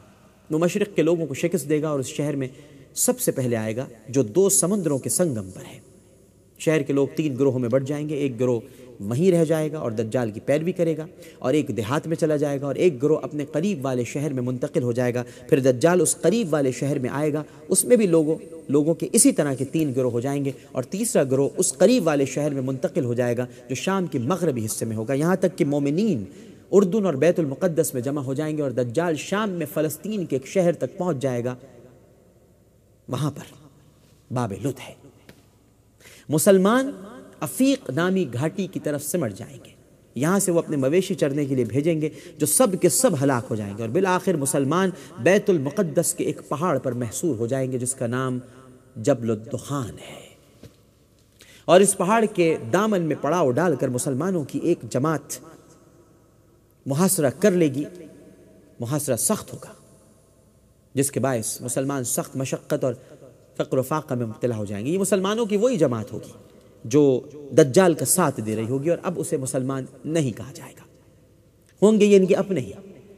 [0.52, 2.48] وہ مشرق کے لوگوں کو شکست دے گا اور اس شہر میں
[2.94, 5.80] سب سے پہلے آئے گا جو دو سمندروں کے سنگم پر ہے۔
[6.60, 8.60] شہر کے لوگ تین گروہوں میں بڑھ جائیں گے، ایک گروہ
[9.00, 11.06] وہیں رہ جائے گا اور دجال کی پیروی کرے گا
[11.40, 14.44] اور ایک دیہات میں چلا جائے گا اور ایک گروہ اپنے قریب والے شہر میں
[14.44, 17.98] منتقل ہو جائے گا، پھر دجال اس قریب والے شہر میں آئے گا، اس میں
[17.98, 18.36] بھی لوگوں
[18.70, 22.08] لوگوں کے اسی طرح کے تین گروہ ہو جائیں گے اور تیسرا گروہ اس قریب
[22.08, 25.36] والے شہر میں منتقل ہو جائے گا جو شام کے مغربی حصے میں ہوگا۔ یہاں
[25.36, 26.24] تک کہ مومنین
[26.72, 30.36] اردن اور بیت المقدس میں جمع ہو جائیں گے اور دجال شام میں فلسطین کے
[30.36, 31.56] ایک شہر تک پہنچ جائے گا۔
[33.10, 33.54] وہاں پر
[34.34, 35.07] باب لط ہے۔
[36.30, 36.92] مسلمان
[37.40, 39.72] افیق نامی گھاٹی کی طرف سمٹ جائیں گے۔
[40.16, 43.44] یہاں سے وہ اپنے مویشی چرنے کے لیے بھیجیں گے جو سب کے سب ہلاک
[43.50, 47.72] ہو جائیں گے اور بالآخر مسلمان بیت المقدس کے ایک پہاڑ پر محصور ہو جائیں
[47.72, 48.40] گے جس کا نام
[48.96, 50.28] جبل الدخان ہے۔
[51.66, 55.40] اور اس پہاڑ کے دامن میں پڑاؤ ڈال کر مسلمانوں کی ایک جماعت
[56.86, 57.84] محاصرہ کر لے گی۔
[58.80, 59.74] محاصرہ سخت ہوگا،
[60.94, 62.94] جس کے باعث مسلمان سخت مشقت اور
[63.58, 66.32] فقر و فاقہ میں مبتلا ہو جائیں گے۔ یہ مسلمانوں کی وہی جماعت ہوگی
[66.84, 70.84] جو دجال کا ساتھ دے رہی ہوگی اور اب اسے مسلمان نہیں کہا جائے گا۔
[71.82, 72.72] ہوں گے یہ ان کے اپنے ہی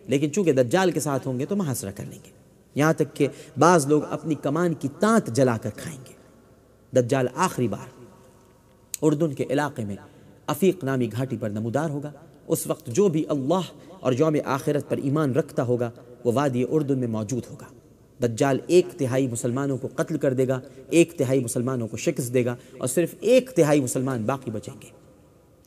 [0.07, 2.29] لیکن چونکہ دجال کے ساتھ ہوں گے تو محاصرہ کر لیں گے۔
[2.75, 3.27] یہاں تک کہ
[3.59, 6.13] بعض لوگ اپنی کمان کی تانت جلا کر کھائیں گے۔
[7.01, 8.05] دجال آخری بار
[9.01, 9.95] اردن کے علاقے میں
[10.47, 12.11] افیق نامی گھاٹی پر نمودار ہوگا۔
[12.47, 13.61] اس وقت جو بھی اللہ
[13.99, 15.91] اور یوم آخرت پر ایمان رکھتا ہوگا،
[16.23, 17.65] وہ وادی اردن میں موجود ہوگا۔
[18.23, 20.59] دجال ایک تہائی مسلمانوں کو قتل کر دے گا،
[20.89, 24.89] ایک تہائی مسلمانوں کو شکست دے گا اور صرف ایک تہائی مسلمان باقی بچیں گے۔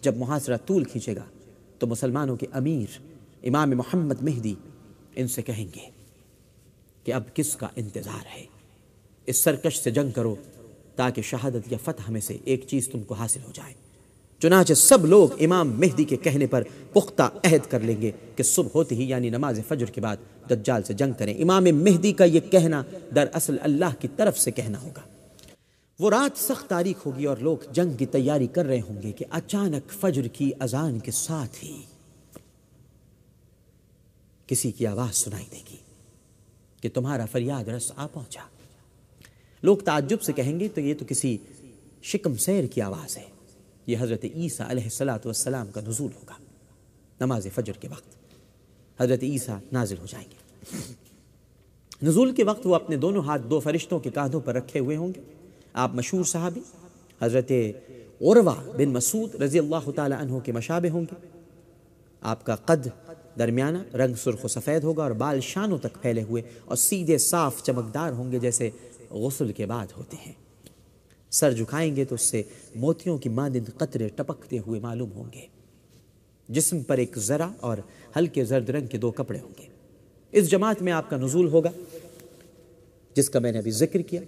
[0.01, 1.25] جب محاصرہ طول کھینچے گا
[1.79, 2.99] تو مسلمانوں کے امیر
[3.43, 4.55] امام محمد مہدی
[5.17, 5.91] ان سے کہیں گے
[7.05, 8.45] کہ اب کس کا انتظار ہے؟
[9.27, 10.35] اس سرکش سے جنگ کرو
[10.97, 13.75] تاکہ شہادت یا فتح میں سے ایک چیز تم کو حاصل ہو جائے۔
[14.43, 16.63] چنانچہ سب لوگ امام مہدی کے کہنے پر
[16.93, 20.17] پختہ عہد کر لیں گے کہ صبح ہوتی ہی یعنی نماز فجر کے بعد
[20.51, 22.83] دجال سے جنگ کریں۔ امام مہدی کا یہ کہنا
[23.15, 25.01] در اصل اللہ کی طرف سے کہنا ہوگا۔
[26.01, 29.25] وہ رات سخت تاریخ ہوگی اور لوگ جنگ کی تیاری کر رہے ہوں گے کہ
[29.31, 31.83] اچانک فجر کی اذان کے ساتھ ہی
[34.47, 35.77] کسی کی آواز سنائی دے گی
[36.81, 38.43] کہ تمہارا فریاد رس آ پہنچا۔
[39.63, 41.37] لوگ تعجب سے کہیں گے تو یہ تو کسی
[42.03, 43.32] شکم سیر کی آواز ہے۔
[43.87, 44.89] یہ حضرت عیسیٰ علیہ
[45.25, 46.35] السلام کا نزول ہوگا،
[47.21, 50.37] نماز فجر کے وقت۔ حضرت عیسیٰ نازل ہو جائیں گے۔
[52.03, 55.13] نزول کے وقت وہ اپنے دونوں ہاتھ دو فرشتوں کے کاندھوں پر رکھے ہوئے ہوں
[55.15, 55.21] گے۔
[55.73, 56.61] آپ مشہور صحابی،
[57.23, 57.53] حضرت
[58.21, 61.27] عروہ بن مسعود رضی اللہ تعالی عنہ کے مشابہ ہوں گے۔
[62.21, 62.89] آپ کا قد
[63.39, 67.63] درمیانہ رنگ سرخ و سفید ہوگا اور بال شانوں تک پھیلے ہوئے اور سیدھے صاف
[67.63, 68.71] چمکدار ہوں گے جیسے
[69.11, 70.33] غسل کے بعد ہوتے ہیں۔
[71.33, 72.43] سر جھکائیں گے تو اس سے
[72.75, 75.47] موتیوں کی مانند قطرے ٹپکتے ہوئے معلوم ہوں گے۔
[76.49, 77.79] جسم پر ایک ذرا اور
[78.17, 79.67] ہلکے زرد رنگ کے دو کپڑے ہوں گے۔
[80.33, 81.71] اس جماعت میں آپ کا نزول ہوگا،
[83.15, 84.21] جس کا میں نے ابھی ذکر کیا۔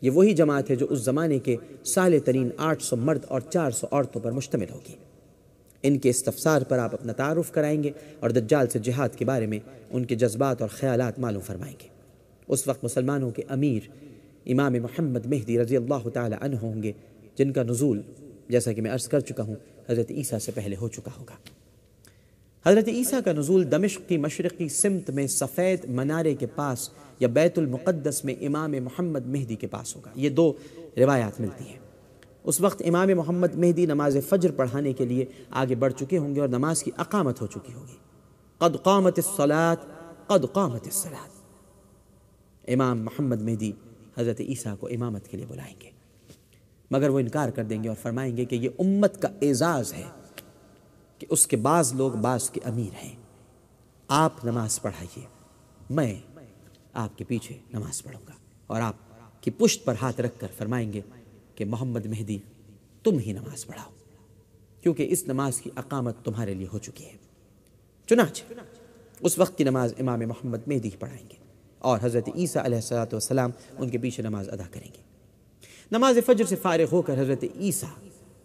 [0.00, 3.70] یہ وہی جماعت ہے جو اس زمانے کے سال ترین آٹھ سو مرد اور چار
[3.70, 4.94] سو عورتوں پر مشتمل ہوگی۔
[5.82, 9.46] ان کے استفسار پر آپ اپنا تعارف کرائیں گے اور دجال سے جہاد کے بارے
[9.46, 9.58] میں
[9.90, 11.88] ان کے جذبات اور خیالات معلوم فرمائیں گے۔
[12.48, 14.01] اس وقت مسلمانوں کے امیر
[14.46, 16.92] امام محمد مہدی رضی اللہ تعالی عنہ ہوں گے،
[17.34, 18.02] جن کا نزول
[18.48, 19.54] جیسا کہ میں عرض کر چکا ہوں،
[19.90, 21.34] حضرت عیسیٰ سے پہلے ہو چکا ہوگا۔
[22.66, 26.90] حضرت عیسیٰ کا نزول دمشق کی مشرقی سمت میں سفید منارے کے پاس
[27.20, 30.52] یا بیت المقدس میں امام محمد مہدی کے پاس ہوگا۔ یہ دو
[30.96, 31.78] روایات ملتی ہیں۔
[32.44, 36.40] اس وقت امام محمد مہدی نماز فجر پڑھانے کے لیے آگے بڑھ چکے ہوں گے
[36.40, 37.96] اور نماز کی اقامت ہو چکی ہوگی۔
[38.58, 39.74] قد قامت الصلاة،
[40.26, 41.28] قد قامت الصلاة۔
[42.68, 43.72] امام محمد مہدی
[44.18, 45.90] حضرت عیسیٰ کو امامت کے لیے بلائیں گے۔
[46.90, 50.04] مگر وہ انکار کر دیں گے اور فرمائیں گے کہ یہ امت کا اعزاز ہے
[51.18, 53.16] کہ اس کے بعض لوگ بعض کے امیر ہیں۔
[54.08, 55.26] آپ نماز پڑھائیے،
[55.90, 56.20] میں
[56.92, 58.32] آپ کے پیچھے نماز پڑھوں گا۔
[58.66, 58.94] اور آپ
[59.42, 61.00] کی پشت پر ہاتھ رکھ کر فرمائیں گے
[61.54, 62.38] کہ محمد مہدی،
[63.02, 63.90] تم ہی نماز پڑھاؤ،
[64.82, 67.16] کیونکہ اس نماز کی اقامت تمہارے لیے ہو چکی ہے۔
[68.06, 68.44] چنانچہ،
[69.20, 71.41] اس وقت کی نماز امام محمد مہدی پڑھائیں گے۔
[71.82, 75.02] اور حضرت عیسیٰ علیہ السلام ان کے پیچھے نماز ادا کریں گے۔
[75.92, 77.88] نماز فجر سے فارغ ہو کر حضرت عیسیٰ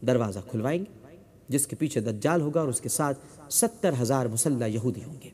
[0.07, 1.15] دروازہ کھلوائیں گے،
[1.49, 3.19] جس کے پیچھے دجال ہوگا اور اس کے ساتھ
[3.49, 5.29] ستر ہزار مسلح یہودی ہوں گے۔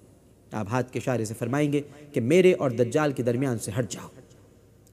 [0.52, 1.82] آپ ہاتھ کے اشارے سے فرمائیں گے
[2.14, 4.08] کہ میرے اور دجال کے درمیان سے ہٹ جاؤ۔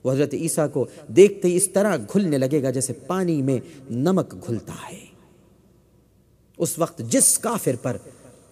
[0.04, 3.58] وہ حضرت عیسیٰ کو دیکھتے ہی اس طرح گھلنے لگے گا جیسے پانی میں
[3.90, 5.04] نمک گھلتا ہے۔
[6.58, 7.96] اس وقت جس کافر پر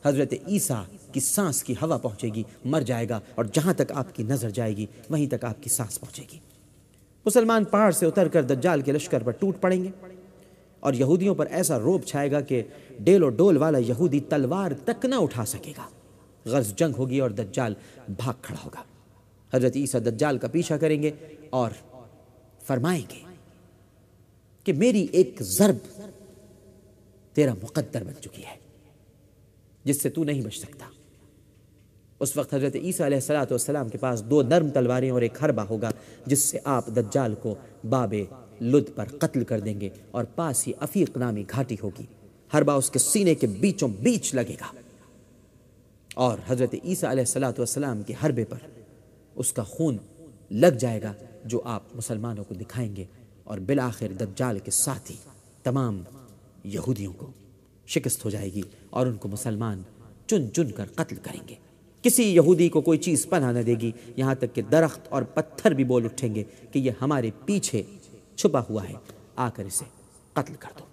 [0.05, 0.83] حضرت عیسیٰ
[1.19, 4.51] کی سانس کی ہوا پہنچے گی، مر جائے گا اور جہاں تک آپ کی نظر
[4.51, 6.39] جائے گی، وہیں تک آپ کی سانس پہنچے گی۔
[7.27, 9.89] مسلمان پہاڑ سے اتر کر دجال کے لشکر پر ٹوٹ پڑیں گے
[10.81, 12.63] اور یہودیوں پر ایسا روب چھائے گا کہ
[12.99, 15.89] ڈیل و ڈول والا یہودی تلوار تک نہ اٹھا سکے گا۔
[16.45, 17.75] غرض جنگ ہوگی اور دجال
[18.09, 18.83] بھاگ کھڑا ہوگا۔
[19.53, 21.11] حضرت عیسیٰ دجال کا پیچھا کریں گے
[21.51, 21.71] اور
[22.67, 23.21] فرمائیں گے
[24.65, 25.77] کہ میری ایک ضرب
[27.33, 28.57] تیرا مقدر بن چکی ہے،
[29.85, 30.87] جس سے تو نہیں بچ سکتا۔
[32.21, 35.91] اس وقت حضرت عیسیٰ علیہ السلام کے پاس دو نرم تلواریں اور ایک حربہ ہوگا
[36.27, 37.55] جس سے آپ دجال کو
[37.89, 38.15] باب
[38.61, 42.07] لد پر قتل کر دیں گے اور پاس ہی افیق نامی گھاٹی ہوگی۔
[42.55, 44.73] حربہ اس کے سینے کے بیچوں بیچ لگے گا۔
[46.15, 48.59] اور حضرت عیسیٰ علیہ السلام کے حربے پر
[49.35, 49.97] اس کا خون
[50.51, 51.13] لگ جائے گا
[51.45, 53.05] جو آپ مسلمانوں کو دکھائیں گے
[53.45, 55.17] اور بالآخر دجال کے ساتھ ہی
[55.63, 56.03] تمام
[56.65, 57.31] یہودیوں کو
[57.87, 59.83] شکست ہو جائے گی اور ان کو مسلمان
[60.27, 61.55] چن چن کر قتل کریں گے۔
[62.09, 65.71] کسی یہودی کو کوئی چیز پناہ نہ دے گی۔ یہاں تک کہ درخت اور پتھر
[65.71, 67.83] بھی بول اٹھیں گے کہ یہ ہمارے پیچھے
[68.37, 68.95] چھپا ہوا ہے۔
[69.37, 69.85] آ کر اسے
[70.33, 70.85] قتل کر دو۔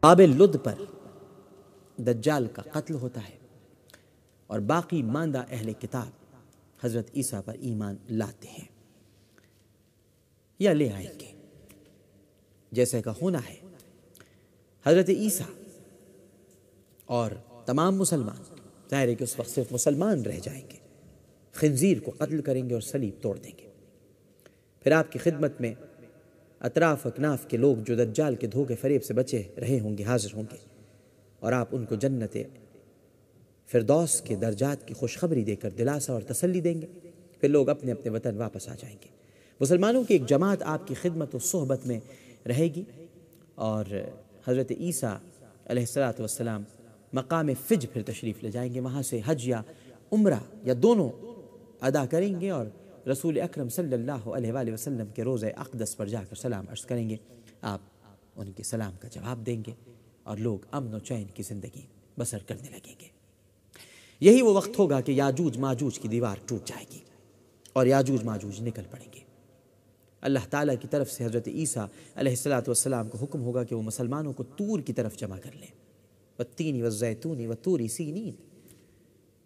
[0.00, 0.74] باب لد پر
[1.96, 3.36] دجال کا قتل ہوتا ہے
[4.46, 6.36] اور باقی ماندہ اہل کتاب
[6.84, 8.64] حضرت عیسیٰ پر ایمان لاتے ہیں۔
[10.58, 11.32] یا لے آئیں گے۔
[12.72, 13.59] جیسے کا ہونا ہے
[14.84, 15.46] حضرت عیسیٰ
[17.04, 17.30] اور
[17.66, 18.54] تمام مسلمان،
[18.90, 20.76] ظاہر ہے کہ اس وقت صرف مسلمان رہ جائیں گے۔
[21.52, 23.68] خنزیر کو قتل کریں گے اور سلیب توڑ دیں گے۔
[24.82, 25.74] پھر آپ کی خدمت میں
[26.60, 30.28] اطراف اکناف کے لوگ جو دجال کے دھوکے فریب سے بچے رہے ہوں گے، حاضر
[30.34, 30.56] ہوں گے۔
[31.40, 32.36] اور آپ ان کو جنت
[33.66, 36.86] فردوس کے درجات کی خوشخبری دے کر دلاسا اور تسلی دیں گے۔
[37.40, 39.08] پھر لوگ اپنے اپنے وطن واپس آ جائیں گے۔
[39.60, 42.00] مسلمانوں کی ایک جماعت آپ کی خدمت و صحبت میں
[42.48, 42.82] رہے گی
[43.54, 43.84] اور
[44.46, 45.16] حضرت عیسیٰ
[45.66, 46.62] علیہ السلاۃ والسلام
[47.12, 49.62] مقام فج پھر تشریف لے جائیں گے، وہاں سے حج یا
[50.12, 51.10] عمرہ یا دونوں
[51.80, 52.66] ادا کریں گے اور
[53.08, 56.84] رسول اکرم صلی اللہ علیہ وآلہ وسلم کے روزہ اقدس پر جا کر سلام عرض
[56.86, 57.16] کریں گے۔
[57.62, 57.80] آپ
[58.36, 59.72] ان کے سلام کا جواب دیں گے
[60.22, 61.86] اور لوگ امن و چین کی زندگی
[62.18, 63.08] بسر کرنے لگیں گے۔
[64.20, 66.98] یہی وہ وقت ہوگا کہ یاجوج ماجوج کی دیوار ٹوٹ جائے گی
[67.72, 69.20] اور یاجوج ماجوج نکل پڑیں گے۔
[70.20, 73.82] اللہ تعالیٰ کی طرف سے حضرت عیسیٰ علیہ السلاۃ والسلام کو حکم ہوگا کہ وہ
[73.82, 75.66] مسلمانوں کو تور کی طرف جمع کر لیں۔
[76.38, 78.32] و تینی و زیتونی و توری سینین۔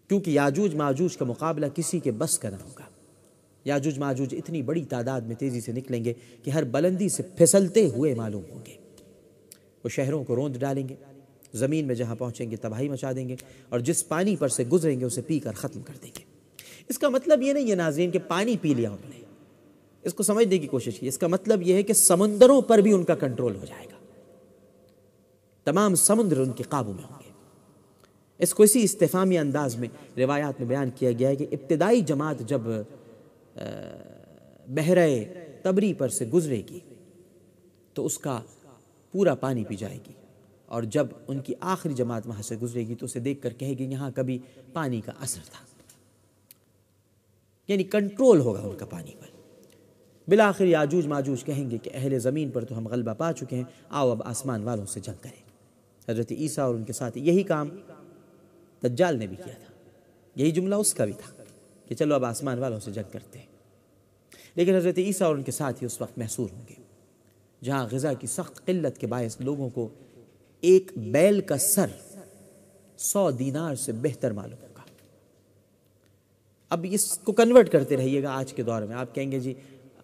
[0.08, 2.84] کیونکہ یاجوج ماجوج کا مقابلہ کسی کے بس کا نہ ہوگا۔
[3.64, 6.12] یاجوج ماجوج اتنی بڑی تعداد میں تیزی سے نکلیں گے
[6.42, 8.76] کہ ہر بلندی سے پھسلتے ہوئے معلوم ہوں گے۔
[9.84, 10.94] وہ شہروں کو روند ڈالیں گے،
[11.54, 13.36] زمین میں جہاں پہنچیں گے تباہی مچا دیں گے
[13.68, 16.24] اور جس پانی پر سے گزریں گے اسے پی کر ختم کر دیں گے۔
[16.88, 19.23] اس کا مطلب یہ نہیں ہے ناظرین کہ پانی پی لیا انہوں نے۔
[20.04, 22.92] اس کو سمجھنے کی کوشش کی۔ اس کا مطلب یہ ہے کہ سمندروں پر بھی
[22.92, 23.96] ان کا کنٹرول ہو جائے گا۔
[25.64, 27.30] تمام سمندر ان کے قابو میں ہوں گے۔
[28.38, 29.88] اس کو اسی استفامی انداز میں
[30.18, 32.60] روایات میں بیان کیا گیا ہے کہ ابتدائی جماعت جب
[34.68, 35.08] بحرہ
[35.62, 36.80] تبری پر سے گزرے گی،
[37.94, 38.40] تو اس کا
[39.12, 40.12] پورا پانی پی جائے گی۔
[40.66, 43.74] اور جب ان کی آخری جماعت وہاں سے گزرے گی تو اسے دیکھ کر کہے
[43.78, 44.38] گی، یہاں کبھی
[44.72, 45.64] پانی کا اثر تھا۔
[47.68, 49.33] یعنی کنٹرول ہوگا ان کا پانی پر۔
[50.28, 53.64] بلاخر یاجوج ماجوج کہیں گے کہ اہل زمین پر تو ہم غلبہ پا چکے ہیں،
[53.88, 55.44] آؤ اب آسمان والوں سے جنگ کریں۔
[56.10, 57.68] حضرت عیسیٰ اور ان کے ساتھ یہی کام
[58.82, 59.74] دجال نے بھی کیا تھا۔
[60.36, 61.44] یہی جملہ اس کا بھی تھا
[61.88, 63.46] کہ چلو اب آسمان والوں سے جنگ کرتے ہیں۔
[64.54, 66.74] لیکن حضرت عیسیٰ اور ان کے ساتھ ہی اس وقت محسور ہوں گے،
[67.64, 69.88] جہاں غذا کی سخت قلت کے باعث لوگوں کو
[70.60, 71.86] ایک بیل کا سر
[72.96, 74.82] سو دینار سے بہتر معلوم ہوگا۔
[76.68, 79.54] اب اس کو کنورٹ کرتے رہیے گا آج کے دور میں۔ آپ کہیں گے جی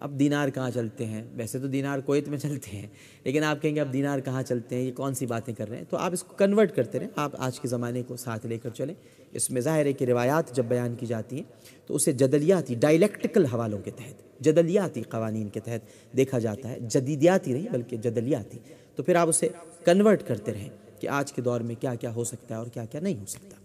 [0.01, 2.87] اب دینار کہاں چلتے ہیں؟ ویسے تو دینار کویت میں چلتے ہیں،
[3.23, 5.77] لیکن آپ کہیں گے اب دینار کہاں چلتے ہیں؟ یہ کون سی باتیں کر رہے
[5.77, 8.57] ہیں؟ تو آپ اس کو کنورٹ کرتے رہیں، آپ آج کے زمانے کو ساتھ لے
[8.57, 8.95] کر چلیں۔
[9.31, 11.43] اس میں ظاہر ہے کہ روایات جب بیان کی جاتی ہیں،
[11.87, 17.53] تو اسے جدلیاتی ڈائلیکٹیکل حوالوں کے تحت، جدلیاتی قوانین کے تحت دیکھا جاتا ہے۔ جدیدیاتی
[17.53, 18.57] نہیں، بلکہ جدلیاتی۔
[18.95, 19.49] تو پھر آپ اسے
[19.85, 22.85] کنورٹ کرتے رہیں کہ آج کے دور میں کیا کیا ہو سکتا ہے اور کیا
[22.85, 23.55] کیا نہیں ہو سکتا۔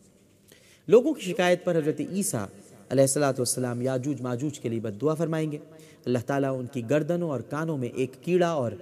[0.89, 2.47] لوگوں کی شکایت پر حضرت عیسیٰ
[2.91, 5.59] علیہ السلاۃ والسلام یاجوج ماجوج کے لیے بد دعا فرمائیں گے۔
[6.07, 8.73] اللہ تعالیٰ ان کی گردنوں اور کانوں میں ایک کیڑا اور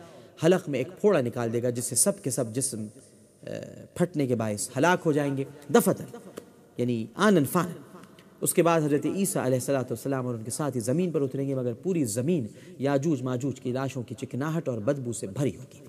[0.45, 2.87] حلق میں ایک پھوڑا نکال دے گا، جس سے سب کے سب جسم
[3.95, 5.45] پھٹنے کے باعث ہلاک ہو جائیں گے۔
[5.75, 6.05] دفتر
[6.77, 7.73] یعنی آنن فان۔
[8.41, 11.23] اس کے بعد حضرت عیسیٰ علیہ السلاۃ والسلام اور ان کے ساتھ ہی زمین پر
[11.23, 12.47] اتریں گے، مگر پوری زمین
[12.79, 15.85] یاجوج ماجوج کی لاشوں کی چکناہٹ اور بدبو سے بھری ہوگی،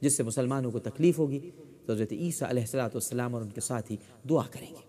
[0.00, 1.50] جس سے مسلمانوں کو تکلیف ہوگی۔
[1.86, 3.96] تو حضرت عیسیٰ علیہ السلاۃ والسلام اور ان کے ساتھ ہی
[4.28, 4.86] دعا کریں گے۔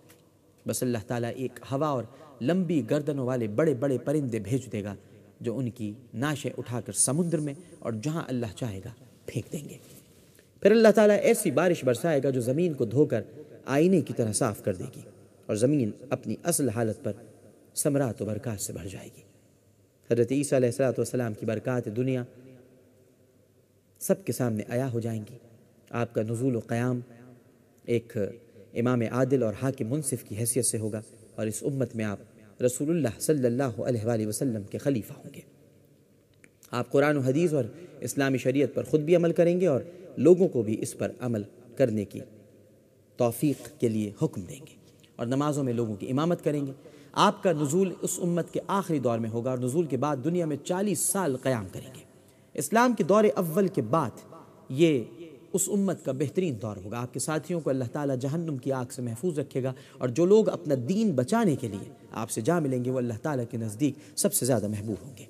[0.67, 2.03] بس اللہ تعالیٰ ایک ہوا اور
[2.41, 4.95] لمبی گردنوں والے بڑے بڑے پرندے بھیج دے گا۔
[5.39, 8.89] جو ان کی ناشیں اٹھا کر سمندر میں اور جہاں اللہ چاہے گا
[9.25, 9.77] پھینک دیں گے۔
[10.61, 13.21] پھر اللہ تعالیٰ ایسی بارش برسائے گا جو زمین کو دھو کر
[13.65, 15.01] آئینے کی طرح صاف کر دے گی
[15.45, 17.11] اور زمین اپنی اصل حالت پر
[17.75, 19.21] ثمرات و برکات سے بھر جائے گی۔
[20.11, 22.23] حضرت عیسیٰ علیہ السلاۃ والسلام کی برکات دنیا
[23.99, 25.37] سب کے سامنے آیا ہو جائیں گی۔
[25.89, 26.99] آپ کا نزول و قیام
[27.85, 28.17] ایک
[28.73, 31.01] امام عادل اور حاکم منصف کی حیثیت سے ہوگا
[31.35, 32.17] اور اس امت میں آپ
[32.65, 35.41] رسول اللہ صلی اللہ علیہ وآلہ وسلم کے خلیفہ ہوں گے۔
[36.71, 37.63] آپ قرآن و حدیث اور
[37.99, 39.81] اسلامی شریعت پر خود بھی عمل کریں گے اور
[40.17, 41.43] لوگوں کو بھی اس پر عمل
[41.75, 42.19] کرنے کی
[43.17, 44.75] توفیق کے لیے حکم دیں گے
[45.15, 46.71] اور نمازوں میں لوگوں کی امامت کریں گے۔
[47.11, 50.45] آپ کا نزول اس امت کے آخری دور میں ہوگا اور نزول کے بعد دنیا
[50.45, 52.03] میں چالیس سال قیام کریں گے۔
[52.53, 54.09] اسلام کے دور اول کے بعد
[54.69, 55.03] یہ
[55.53, 58.85] اس امت کا بہترین دور ہوگا۔ آپ کے ساتھیوں کو اللہ تعالیٰ جہنم کی آگ
[58.91, 62.59] سے محفوظ رکھے گا اور جو لوگ اپنا دین بچانے کے لیے آپ سے جا
[62.59, 65.23] ملیں گے، وہ اللہ تعالیٰ کے نزدیک سب سے زیادہ محبوب ہوں گے۔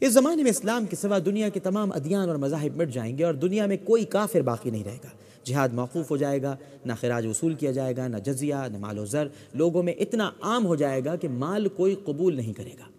[0.00, 3.24] اس زمانے میں اسلام کے سوا دنیا کے تمام ادیان اور مذاہب مٹ جائیں گے
[3.24, 5.08] اور دنیا میں کوئی کافر باقی نہیں رہے گا۔
[5.44, 8.98] جہاد موقوف ہو جائے گا، نہ خراج وصول کیا جائے گا، نہ جزیہ، نہ مال
[8.98, 12.70] و ذر لوگوں میں اتنا عام ہو جائے گا کہ مال کوئی قبول نہیں کرے
[12.80, 12.91] گا۔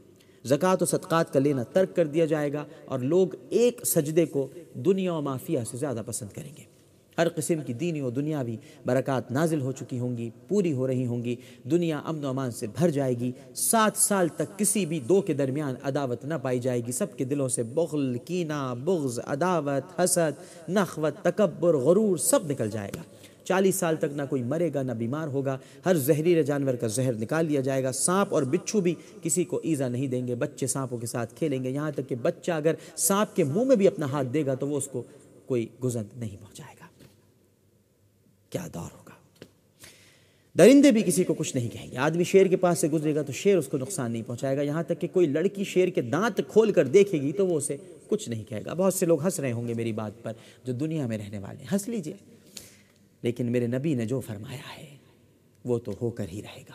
[0.45, 4.47] زکوٰۃ و صدقات کا لینا ترک کر دیا جائے گا اور لوگ ایک سجدے کو
[4.73, 6.73] دنیا و مافیا سے زیادہ پسند کریں گے۔
[7.17, 11.05] ہر قسم کی دینی و دنیاوی برکات نازل ہو چکی ہوں گی، پوری ہو رہی
[11.05, 14.99] ہوں گی، دنیا امن و امان سے بھر جائے گی۔ سات سال تک کسی بھی
[14.99, 19.19] دو کے درمیان عداوت نہ پائی جائے گی۔ سب کے دلوں سے بغل، کینہ، بغض،
[19.25, 23.01] عداوت، حسد، نخوت، تکبر، غرور سب نکل جائے گا۔
[23.43, 27.13] چالیس سال تک نہ کوئی مرے گا، نہ بیمار ہوگا۔ ہر زہریل جانور کا زہر
[27.13, 30.67] نکال لیا جائے گا۔ سانپ اور بچھو بھی کسی کو ایزا نہیں دیں گے۔ بچے
[30.67, 33.87] سانپوں کے ساتھ کھیلیں گے۔ یہاں تک کہ بچہ اگر سانپ کے منہ میں بھی
[33.87, 35.03] اپنا ہاتھ دے گا تو وہ اس کو
[35.45, 36.85] کوئی گزر نہیں پہنچائے گا۔
[38.49, 39.13] کیا دور ہوگا۔
[40.57, 43.21] درندے بھی کسی کو کچھ نہیں کہیں گے۔ آدمی شیر کے پاس سے گزرے گا
[43.21, 46.01] تو شیر اس کو نقصان نہیں پہنچائے گا۔ یہاں تک کہ کوئی لڑکی شیر کے
[46.01, 47.77] دانت کھول کر دیکھے گی تو وہ اسے
[48.07, 50.33] کچھ نہیں کہے گا۔ بہت سے لوگ ہنس رہے ہوں گے میری بات پر
[50.63, 52.32] جو دنیا میں رہنے والے ہنس لیجیے۔
[53.23, 54.95] لیکن میرے نبی نے جو فرمایا ہے،
[55.65, 56.73] وہ تو ہو کر ہی رہے گا۔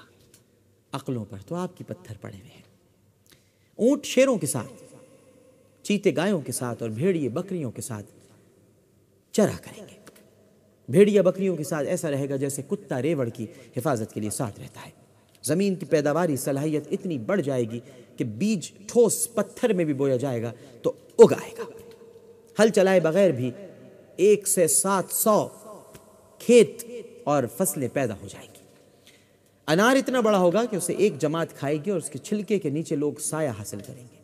[0.92, 2.62] عقلوں پر تو آپ کی پتھر پڑے ہوئے ہیں۔
[3.76, 4.94] اونٹ شیروں کے ساتھ،
[5.82, 8.06] چیتے گایوں کے ساتھ اور بھیڑیے بکریوں کے ساتھ
[9.32, 9.98] چرا کریں گے۔
[10.88, 13.46] بھیڑیا بکریوں کے ساتھ ایسا رہے گا جیسے کتا ریوڑ کی
[13.76, 14.90] حفاظت کے لیے ساتھ رہتا ہے۔
[15.42, 17.80] زمین کی پیداواری، صلاحیت اتنی بڑھ جائے گی
[18.16, 21.64] کہ بیج ٹھوس پتھر میں بھی بویا جائے گا تو اگائے گا۔
[22.62, 23.50] ہل چلائے بغیر بھی
[24.16, 25.48] ایک سے سات سو
[26.38, 26.84] کھیت
[27.24, 28.58] اور فصلیں پیدا ہو جائیں گی۔
[29.66, 32.70] انار اتنا بڑا ہوگا کہ اسے ایک جماعت کھائے گی اور اس کے چھلکے کے
[32.70, 34.16] نیچے لوگ سایہ حاصل کریں گے۔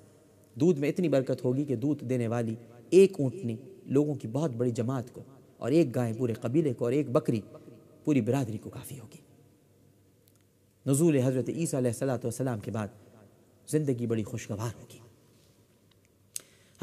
[0.54, 2.54] دودھ میں اتنی برکت ہوگی کہ دودھ دینے والی
[2.90, 3.56] ایک اونٹنی
[3.86, 5.20] لوگوں کی بہت بڑی جماعت کو
[5.58, 7.40] اور ایک گائے پورے قبیلے کو اور ایک بکری
[8.04, 9.20] پوری برادری کو کافی ہوگی۔
[10.86, 12.88] نزول حضرت عیسیٰ علیہ السلام کے بعد
[13.68, 14.98] زندگی بڑی خوشگوار ہوگی۔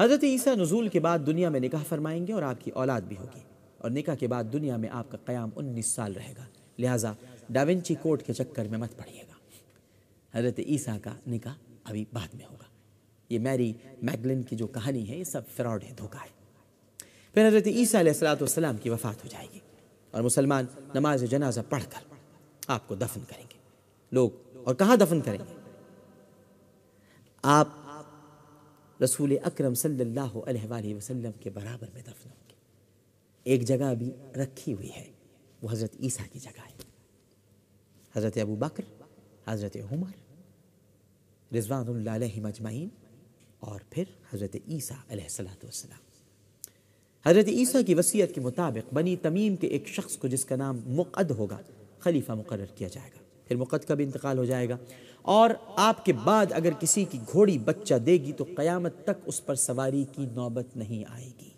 [0.00, 3.16] حضرت عیسیٰ نزول کے بعد دنیا میں نکاح فرمائیں گے اور آپ کی اولاد بھی
[3.16, 3.40] ہوگی۔
[3.82, 6.44] اور نکاح کے بعد دنیا میں آپ کا قیام انیس سال رہے گا۔
[6.78, 7.12] لہٰذا
[7.48, 9.32] ڈاونچی کوٹ کے چکر میں مت پڑھیے گا۔
[10.38, 11.54] حضرت عیسیٰ کا نکاح
[11.84, 12.64] ابھی بعد میں ہوگا۔
[13.28, 13.72] یہ میری
[14.02, 16.28] میگلن کی جو کہانی ہے، یہ سب فراڈ ہے، دھوکہ ہے۔
[17.34, 19.58] پھر حضرت عیسیٰ علیہ السلام کی وفات ہو جائے گی
[20.10, 20.64] اور مسلمان
[20.94, 22.14] نماز جنازہ پڑھ کر
[22.66, 23.58] آپ کو دفن کریں گے۔
[24.12, 24.30] لوگ،
[24.64, 25.56] اور کہاں دفن کریں گے؟
[27.42, 27.68] آپ
[29.02, 32.41] رسول اکرم صلی اللہ علیہ وآلہ وسلم کے برابر میں دفن ہوں۔
[33.44, 35.12] ایک جگہ بھی رکھی ہوئی ہے،
[35.62, 36.82] وہ حضرت عیسیٰ کی جگہ ہے۔
[38.16, 39.04] حضرت ابو بکر،
[39.46, 40.34] حضرت عمر،
[41.54, 42.88] رضوان اللہ علیہ مجمعین،
[43.60, 46.12] اور پھر حضرت عیسیٰ علیہ السلام
[47.26, 50.80] حضرت عیسیٰ کی وصیت کے مطابق بنی تمیم کے ایک شخص کو جس کا نام
[50.86, 51.58] مقد ہوگا،
[51.98, 54.76] خلیفہ مقرر کیا جائے گا۔ پھر مقد کا بھی انتقال ہو جائے گا۔
[55.22, 59.46] اور آپ کے بعد اگر کسی کی گھوڑی بچہ دے گی تو قیامت تک اس
[59.46, 61.51] پر سواری کی نوبت نہیں آئے گی۔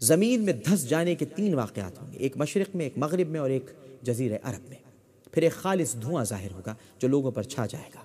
[0.00, 3.40] زمین میں دھس جانے کے تین واقعات ہوں گے، ایک مشرق میں، ایک مغرب میں
[3.40, 3.70] اور ایک
[4.02, 4.76] جزیر عرب میں۔
[5.32, 8.00] پھر ایک خالص دھواں ظاہر ہوگا جو لوگوں پر چھا جائے گا۔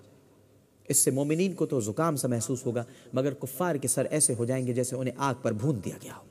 [0.87, 2.83] اس سے مومنین کو تو زکام سا محسوس ہوگا،
[3.13, 6.15] مگر کفار کے سر ایسے ہو جائیں گے جیسے انہیں آگ پر بھون دیا گیا
[6.17, 6.21] ہو۔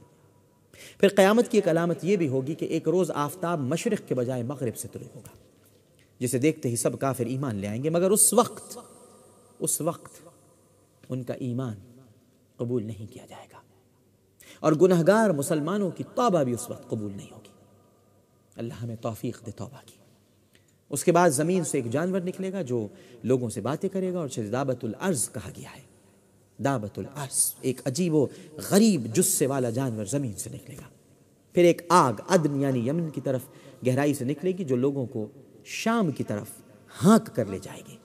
[1.01, 4.43] پھر قیامت کی ایک علامت یہ بھی ہوگی کہ ایک روز آفتاب مشرق کے بجائے
[4.43, 5.37] مغرب سے طلوع ہوگا،
[6.19, 8.79] جسے دیکھتے ہی سب کافر ایمان لے آئیں گے، مگر اس وقت
[9.59, 10.21] اس وقت
[11.09, 11.75] ان کا ایمان
[12.57, 13.61] قبول نہیں کیا جائے گا۔
[14.61, 17.51] اور گنہگار مسلمانوں کی توبہ بھی اس وقت قبول نہیں ہوگی۔
[18.57, 19.97] اللہ ہمیں توفیق دے توبہ کی۔
[20.91, 22.87] اس کے بعد زمین سے ایک جانور نکلے گا جو
[23.23, 25.81] لوگوں سے باتیں کرے گا اور اسے دعبت الارض کہا گیا ہے۔
[26.63, 28.27] دعبت الارض ایک عجیب و
[28.71, 30.89] غریب جسے والا جانور زمین سے نکلے گا۔
[31.53, 33.41] پھر ایک آگ، عدن یعنی یمن کی طرف
[33.87, 35.27] گہرائی سے نکلے گی جو لوگوں کو
[35.65, 36.47] شام کی طرف
[37.05, 37.97] ہانک کر لے جائے گی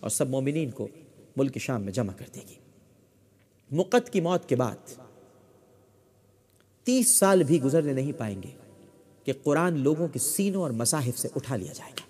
[0.00, 0.88] اور سب مومنین کو
[1.36, 2.54] ملک شام میں جمع کر دے گی۔
[3.70, 4.76] مقت کی موت کے بعد
[6.84, 8.50] تیس سال بھی گزرنے نہیں پائیں گے
[9.24, 12.02] کہ قرآن لوگوں کے سینوں اور مصاحف سے اٹھا لیا جائے گا۔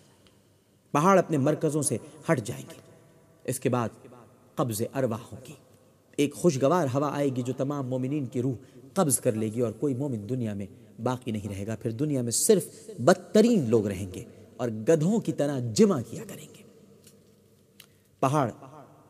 [0.93, 1.97] پہاڑ اپنے مرکزوں سے
[2.31, 2.81] ہٹ جائیں گے۔
[3.45, 3.89] اس کے بعد
[4.55, 5.53] قبض ارواح ہوگی۔
[6.17, 8.55] ایک خوشگوار ہوا آئے گی جو تمام مومنین کی روح
[8.95, 10.67] قبض کر لے گی اور کوئی مومن دنیا میں
[11.03, 14.25] باقی نہیں رہے گا۔ پھر دنیا میں صرف بدترین لوگ رہیں گے
[14.57, 16.63] اور گدھوں کی طرح جمع کیا کریں گے۔
[18.21, 18.51] پہاڑ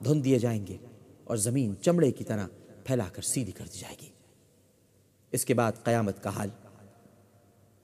[0.04, 0.76] دھن دیے جائیں گے
[1.24, 2.46] اور زمین چمڑے کی طرح
[2.84, 4.08] پھیلا کر سیدھی کر دی جائے گی۔
[5.32, 6.48] اس کے بعد قیامت کا حال۔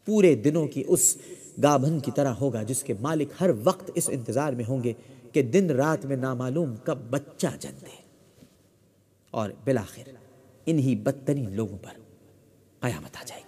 [0.05, 1.17] پورے دنوں کی اس
[1.63, 4.93] گابھن کی طرح ہوگا جس کے مالک ہر وقت اس انتظار میں ہوں گے
[5.33, 8.03] کہ دن رات میں نامعلوم کب بچہ جن دے
[9.31, 10.11] اور بلاخر
[10.67, 11.93] انہی بدترین لوگوں پر
[12.81, 13.46] قیامت آ جائے گی۔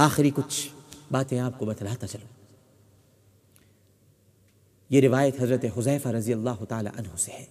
[0.00, 0.68] آخری کچھ
[1.12, 2.28] باتیں آپ کو بتلاتا چلوں۔
[4.90, 7.44] یہ روایت حضرت حضیفہ رضی اللہ تعالی عنہ سے ہے۔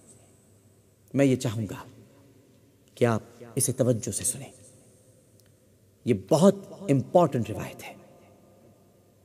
[1.14, 1.84] میں یہ چاہوں گا
[2.94, 3.20] کہ آپ
[3.54, 4.52] اسے توجہ سے سنیں۔
[6.04, 7.94] یہ بہت امپورٹنٹ روایت ہے۔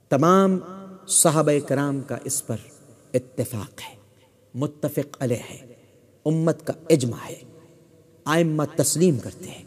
[0.09, 0.59] تمام
[1.07, 2.57] صحابہ کرام کا اس پر
[3.13, 3.95] اتفاق ہے،
[4.53, 5.73] متفق علیہ ہے،
[6.25, 7.41] امت کا اجماع ہے۔
[8.25, 9.63] آئمہ تسلیم کرتے ہیں۔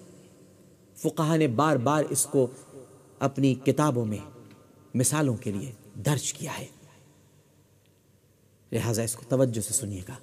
[0.96, 2.46] فقہ نے بار بار اس کو
[3.18, 4.30] اپنی کتابوں میں
[4.94, 6.66] مثالوں کے لیے درج کیا ہے۔
[8.72, 10.14] لہٰذا اس کو توجہ سے سنیے گا۔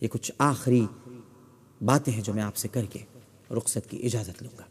[0.00, 0.86] یہ کچھ آخری
[1.84, 2.98] باتیں ہیں جو میں آپ سے کر کے
[3.50, 4.64] رخصت کی اجازت لوں گا۔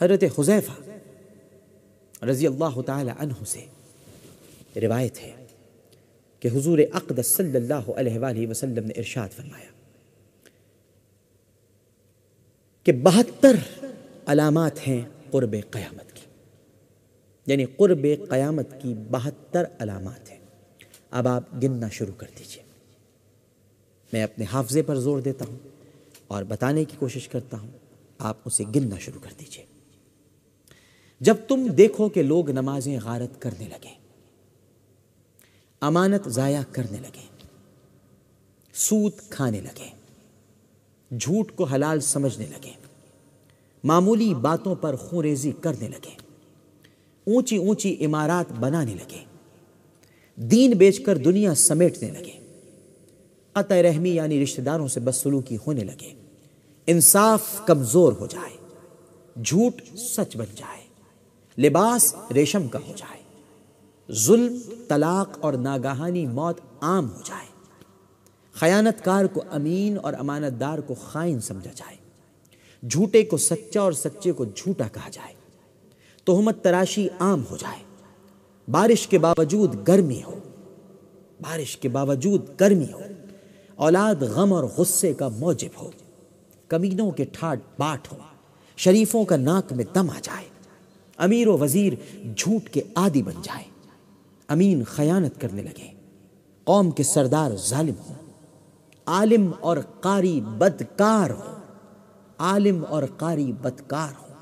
[0.00, 0.72] حضرت حضیفہ
[2.24, 3.66] رضی اللہ تعالی عنہ سے
[4.76, 5.46] روایت ہے
[6.40, 9.70] کہ حضور اقدس صلی اللہ علیہ وآلہ وسلم نے ارشاد فرمایا
[12.82, 13.56] کہ بہتر
[14.26, 15.02] علامات ہیں
[15.36, 16.26] قرب قیامت کی۔
[17.46, 20.38] یعنی قرب قیامت کی بہتر علامات ہیں۔
[21.10, 22.62] اب آپ گننا شروع کر دیجیے۔
[24.12, 25.58] میں اپنے حافظے پر زور دیتا ہوں
[26.26, 27.70] اور بتانے کی کوشش کرتا ہوں۔
[28.18, 29.64] آپ اسے گننا شروع کر دیجیے۔
[31.20, 33.94] جب تم دیکھو کہ لوگ نمازیں غارت کرنے لگے،
[35.80, 37.26] امانت ضائع کرنے لگے
[38.72, 39.90] سوت کھانے لگے،
[41.18, 42.85] جھوٹ کو حلال سمجھنے لگے
[43.86, 46.16] معمولی باتوں پر خوریزی کرنے لگے۔
[47.24, 49.24] اونچی اونچی عمارات بنانے لگے۔
[50.36, 52.46] دین بیچ کر دنیا سمیٹنے لگے۔
[53.52, 56.12] قطع رحمی یعنی رشتہ داروں سے بدسلوکی ہونے لگے۔
[56.86, 58.56] انصاف کمزور ہو جائے۔
[59.44, 60.80] جھوٹ سچ بن جائے۔
[61.68, 63.22] لباس ریشم کا ہو جائے۔
[64.12, 64.58] ظلم،
[64.88, 67.46] طلاق اور ناگاہانی موت عام ہو جائے۔
[68.52, 72.05] خیانت کار کو امین اور امانت دار کو خائن سمجھا جائے۔
[72.90, 75.34] جھوٹے کو سچا اور سچے کو جھوٹا کہا جائے۔
[76.24, 77.78] تہمت تراشی عام ہو جائے۔
[78.70, 80.34] بارش کے باوجود گرمی ہو۔
[81.40, 83.00] بارش کے باوجود گرمی ہو۔
[83.76, 85.90] اولاد غم اور غصے کا موجب ہو۔
[86.68, 88.16] کمینوں کے ٹھاٹ باٹ ہو۔
[88.76, 90.44] شریفوں کا ناک میں دم آ جائے۔
[91.16, 91.92] امیر و وزیر
[92.36, 93.64] جھوٹ کے عادی بن جائے۔
[94.48, 95.92] امین خیانت کرنے لگے۔
[96.64, 98.12] قوم کے سردار ظالم ہو۔
[99.06, 101.55] عالم اور قاری بدکار ہو۔
[102.38, 104.34] عالم اور قاری بدکار ہو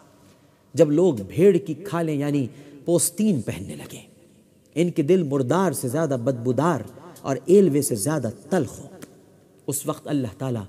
[0.74, 2.46] جب لوگ بھیڑ کی کھالیں یعنی
[2.84, 4.00] پوستین پہننے لگے،
[4.74, 6.80] ان کے دل مردار سے زیادہ بدبودار
[7.20, 8.86] اور ایلوے سے زیادہ تلخ ہو
[9.66, 10.64] اس وقت اللہ تعالیٰ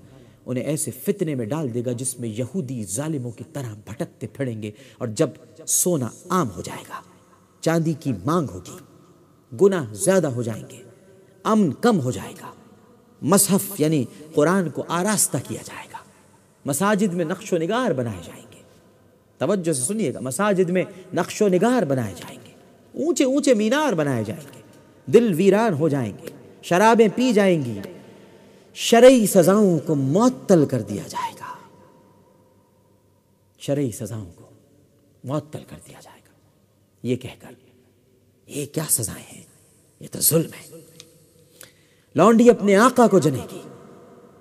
[0.45, 4.61] انہیں ایسے فتنے میں ڈال دے گا جس میں یہودی ظالموں کی طرح بھٹکتے پھڑیں
[4.61, 5.29] گے اور جب
[5.67, 7.01] سونا عام ہو جائے گا،
[7.61, 8.77] چاندی کی مانگ ہوگی،
[9.61, 10.83] گناہ زیادہ ہو جائیں گے،
[11.43, 12.51] امن کم ہو جائے گا۔
[13.21, 15.94] مصحف یعنی قرآن کو آراستہ کیا جائے گا۔
[16.65, 18.61] مساجد میں نقش و نگار بنائے جائیں گے۔
[19.37, 22.51] توجہ سے سنیے گا، مساجد میں نقش و نگار بنائے جائیں گے۔
[23.03, 24.61] اونچے اونچے مینار بنائے جائیں گے۔
[25.11, 26.27] دل ویران ہو جائیں گے،
[26.61, 27.79] شرابیں پی جائیں گی۔
[28.73, 31.53] شرعی سزاؤں کو معطل کر دیا جائے گا۔
[33.59, 34.45] شرعی سزاؤں کو
[35.23, 36.33] معطل کر دیا جائے گا۔
[37.03, 37.51] یہ کہہ کر،
[38.47, 39.43] یہ کیا سزائیں ہیں؟
[39.99, 40.79] یہ تو ظلم ہے۔
[42.15, 43.61] لونڈی اپنے آقا کو جنے گی۔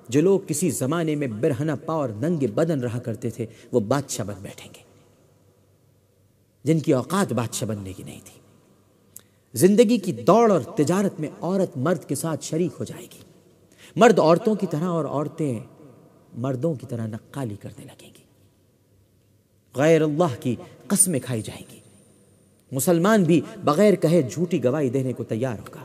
[0.09, 4.25] جو لوگ کسی زمانے میں برہنہ پا اور ننگے بدن رہا کرتے تھے، وہ بادشاہ
[4.25, 4.85] بن بیٹھیں گے۔
[6.65, 8.41] جن کی اوقات بادشاہ بننے کی نہیں تھی۔
[9.55, 13.19] زندگی کی دوڑ اور تجارت میں عورت مرد کے ساتھ شریک ہو جائے گی۔
[13.97, 15.61] مرد عورتوں کی طرح اور عورتیں
[16.35, 18.23] مردوں کی طرح نقالی کرنے لگیں گی۔
[19.75, 21.81] غیر اللہ کی قسمیں کھائی جائیں گی۔
[22.73, 25.81] مسلمان بھی بغیر کہے جھوٹی گواہی دینے کو تیار ہوگا۔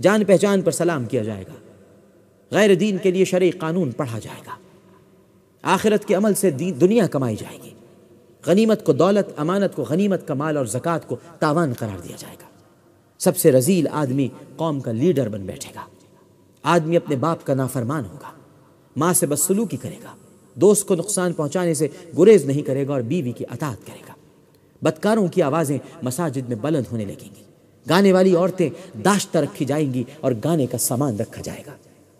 [0.00, 1.73] جان پہچان پر سلام کیا جائے گا۔
[2.54, 4.52] غیر دین کے لیے شرعی قانون پڑھا جائے گا۔
[5.62, 7.70] آخرت کے عمل سے دنیا کمائی جائے گی۔
[8.46, 12.36] غنیمت کو دولت، امانت کو غنیمت کا مال اور زکوٰۃ کو تاوان قرار دیا جائے
[12.42, 12.46] گا۔
[13.18, 15.80] سب سے رزیل آدمی قوم کا لیڈر بن بیٹھے گا۔
[16.62, 18.30] آدمی اپنے باپ کا نافرمان ہوگا۔
[18.96, 20.16] ماں سے بدسلوکی کرے گا۔
[20.54, 21.88] دوست کو نقصان پہنچانے سے
[22.18, 24.12] گریز نہیں کرے گا اور بیوی کی اطاعت کرے گا۔
[24.82, 27.42] بدکاروں کی آوازیں مساجد میں بلند ہونے لگیں گی۔
[27.88, 28.70] گانے والی عورتیں
[29.04, 31.72] داشتہ رکھی جائیں گی اور گانے کا سامان رکھا جائے گا۔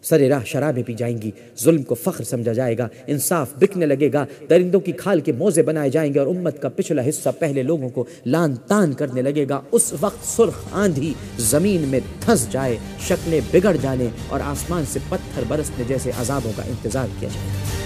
[0.04, 1.30] سر راہ شرابیں پی جائیں گی۔
[1.60, 5.62] ظلم کو فخر سمجھا جائے گا۔ انصاف بکنے لگے گا۔ درندوں کی کھال کے موزے
[5.62, 9.46] بنائے جائیں گے اور امت کا پچھلا حصہ پہلے لوگوں کو لان تان کرنے لگے
[9.48, 14.98] گا۔ اس وقت سرخ آندھی زمین میں دھس جائے، شکلیں بگڑ جانے اور آسمان سے
[15.08, 17.83] پتھر برسنے جیسے عذابوں کا انتظار کیا جائے۔ گا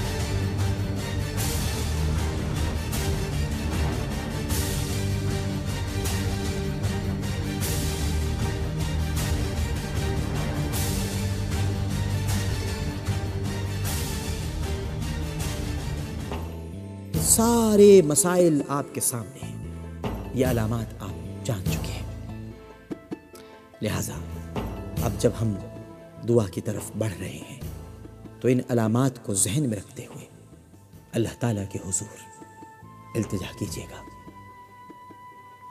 [17.29, 19.57] سارے مسائل آپ کے سامنے ہیں۔
[20.35, 22.53] یہ علامات آپ جان چکے ہیں۔
[23.83, 24.13] لہذا
[25.03, 25.55] اب جب ہم
[26.29, 27.61] دعا کی طرف بڑھ رہے ہیں،
[28.41, 30.25] تو ان علامات کو ذہن میں رکھتے ہوئے
[31.13, 32.17] اللہ تعالیٰ کے حضور
[33.15, 34.03] التجا کیجیے گا۔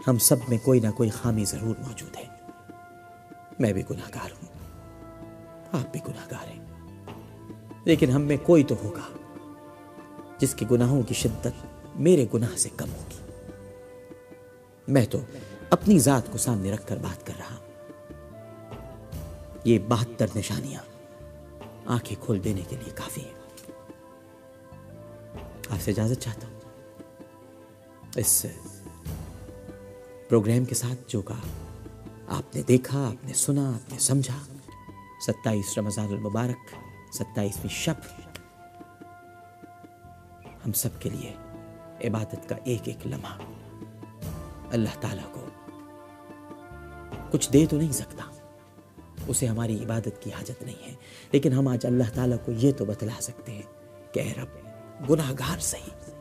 [0.07, 2.25] ہم سب میں کوئی نہ کوئی خامی ضرور موجود ہے۔
[3.59, 4.75] میں بھی گناہ گار ہوں۔
[5.71, 6.65] آپ بھی گناہ گار ہیں۔
[7.85, 9.26] لیکن ہم میں کوئی تو ہوگا۔
[10.39, 11.47] جس کے گناہوں کی شدت
[11.95, 13.17] میرے گناہ سے کم ہوگی۔
[14.87, 15.19] میں تو
[15.69, 17.67] اپنی ذات کو سامنے رکھ کر بات کر رہا ہوں۔
[19.63, 20.81] یہ بہتر نشانیاں
[21.85, 23.33] آنکھیں کھول دینے کے لیے کافی ہیں۔
[25.69, 26.59] آپ سے اجازت چاہتا ہوں۔
[28.15, 28.45] اس
[30.29, 31.41] پروگرام کے ساتھ جو کہا،
[32.27, 34.37] آپ نے دیکھا، آپ نے سنا، آپ نے سمجھا۔
[35.27, 36.75] ستائیس رمضان المبارک،
[37.15, 37.93] ستائیسویں شب
[40.67, 41.33] ہم سب کے لیے
[42.07, 43.37] عبادت کا ایک ایک لمحہ۔
[44.71, 45.45] اللہ تعالیٰ کو
[47.31, 48.23] کچھ دے تو نہیں سکتا۔
[49.27, 50.95] اسے ہماری عبادت کی حاجت نہیں ہے۔
[51.31, 53.61] لیکن ہم آج اللہ تعالیٰ کو یہ تو بتلا سکتے ہیں
[54.13, 54.47] کہ اے رب
[55.09, 56.11] گناہ گار صحیح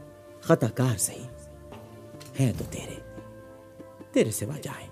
[0.40, 1.26] خطا کار صحیح
[2.40, 2.94] ہیں تو تیرے۔
[4.12, 4.88] تیرے سوا جائیں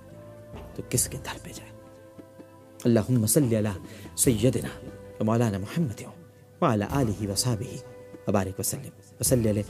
[0.74, 1.72] تو کس کے در پہ جائیں؟
[2.84, 4.86] اللہم صلی اللہ سیدنا
[5.20, 6.02] مولانا محمد
[6.60, 7.76] وعلا آلہ وصحابہ
[8.28, 9.64] وبارک وسلم۔ وسلم.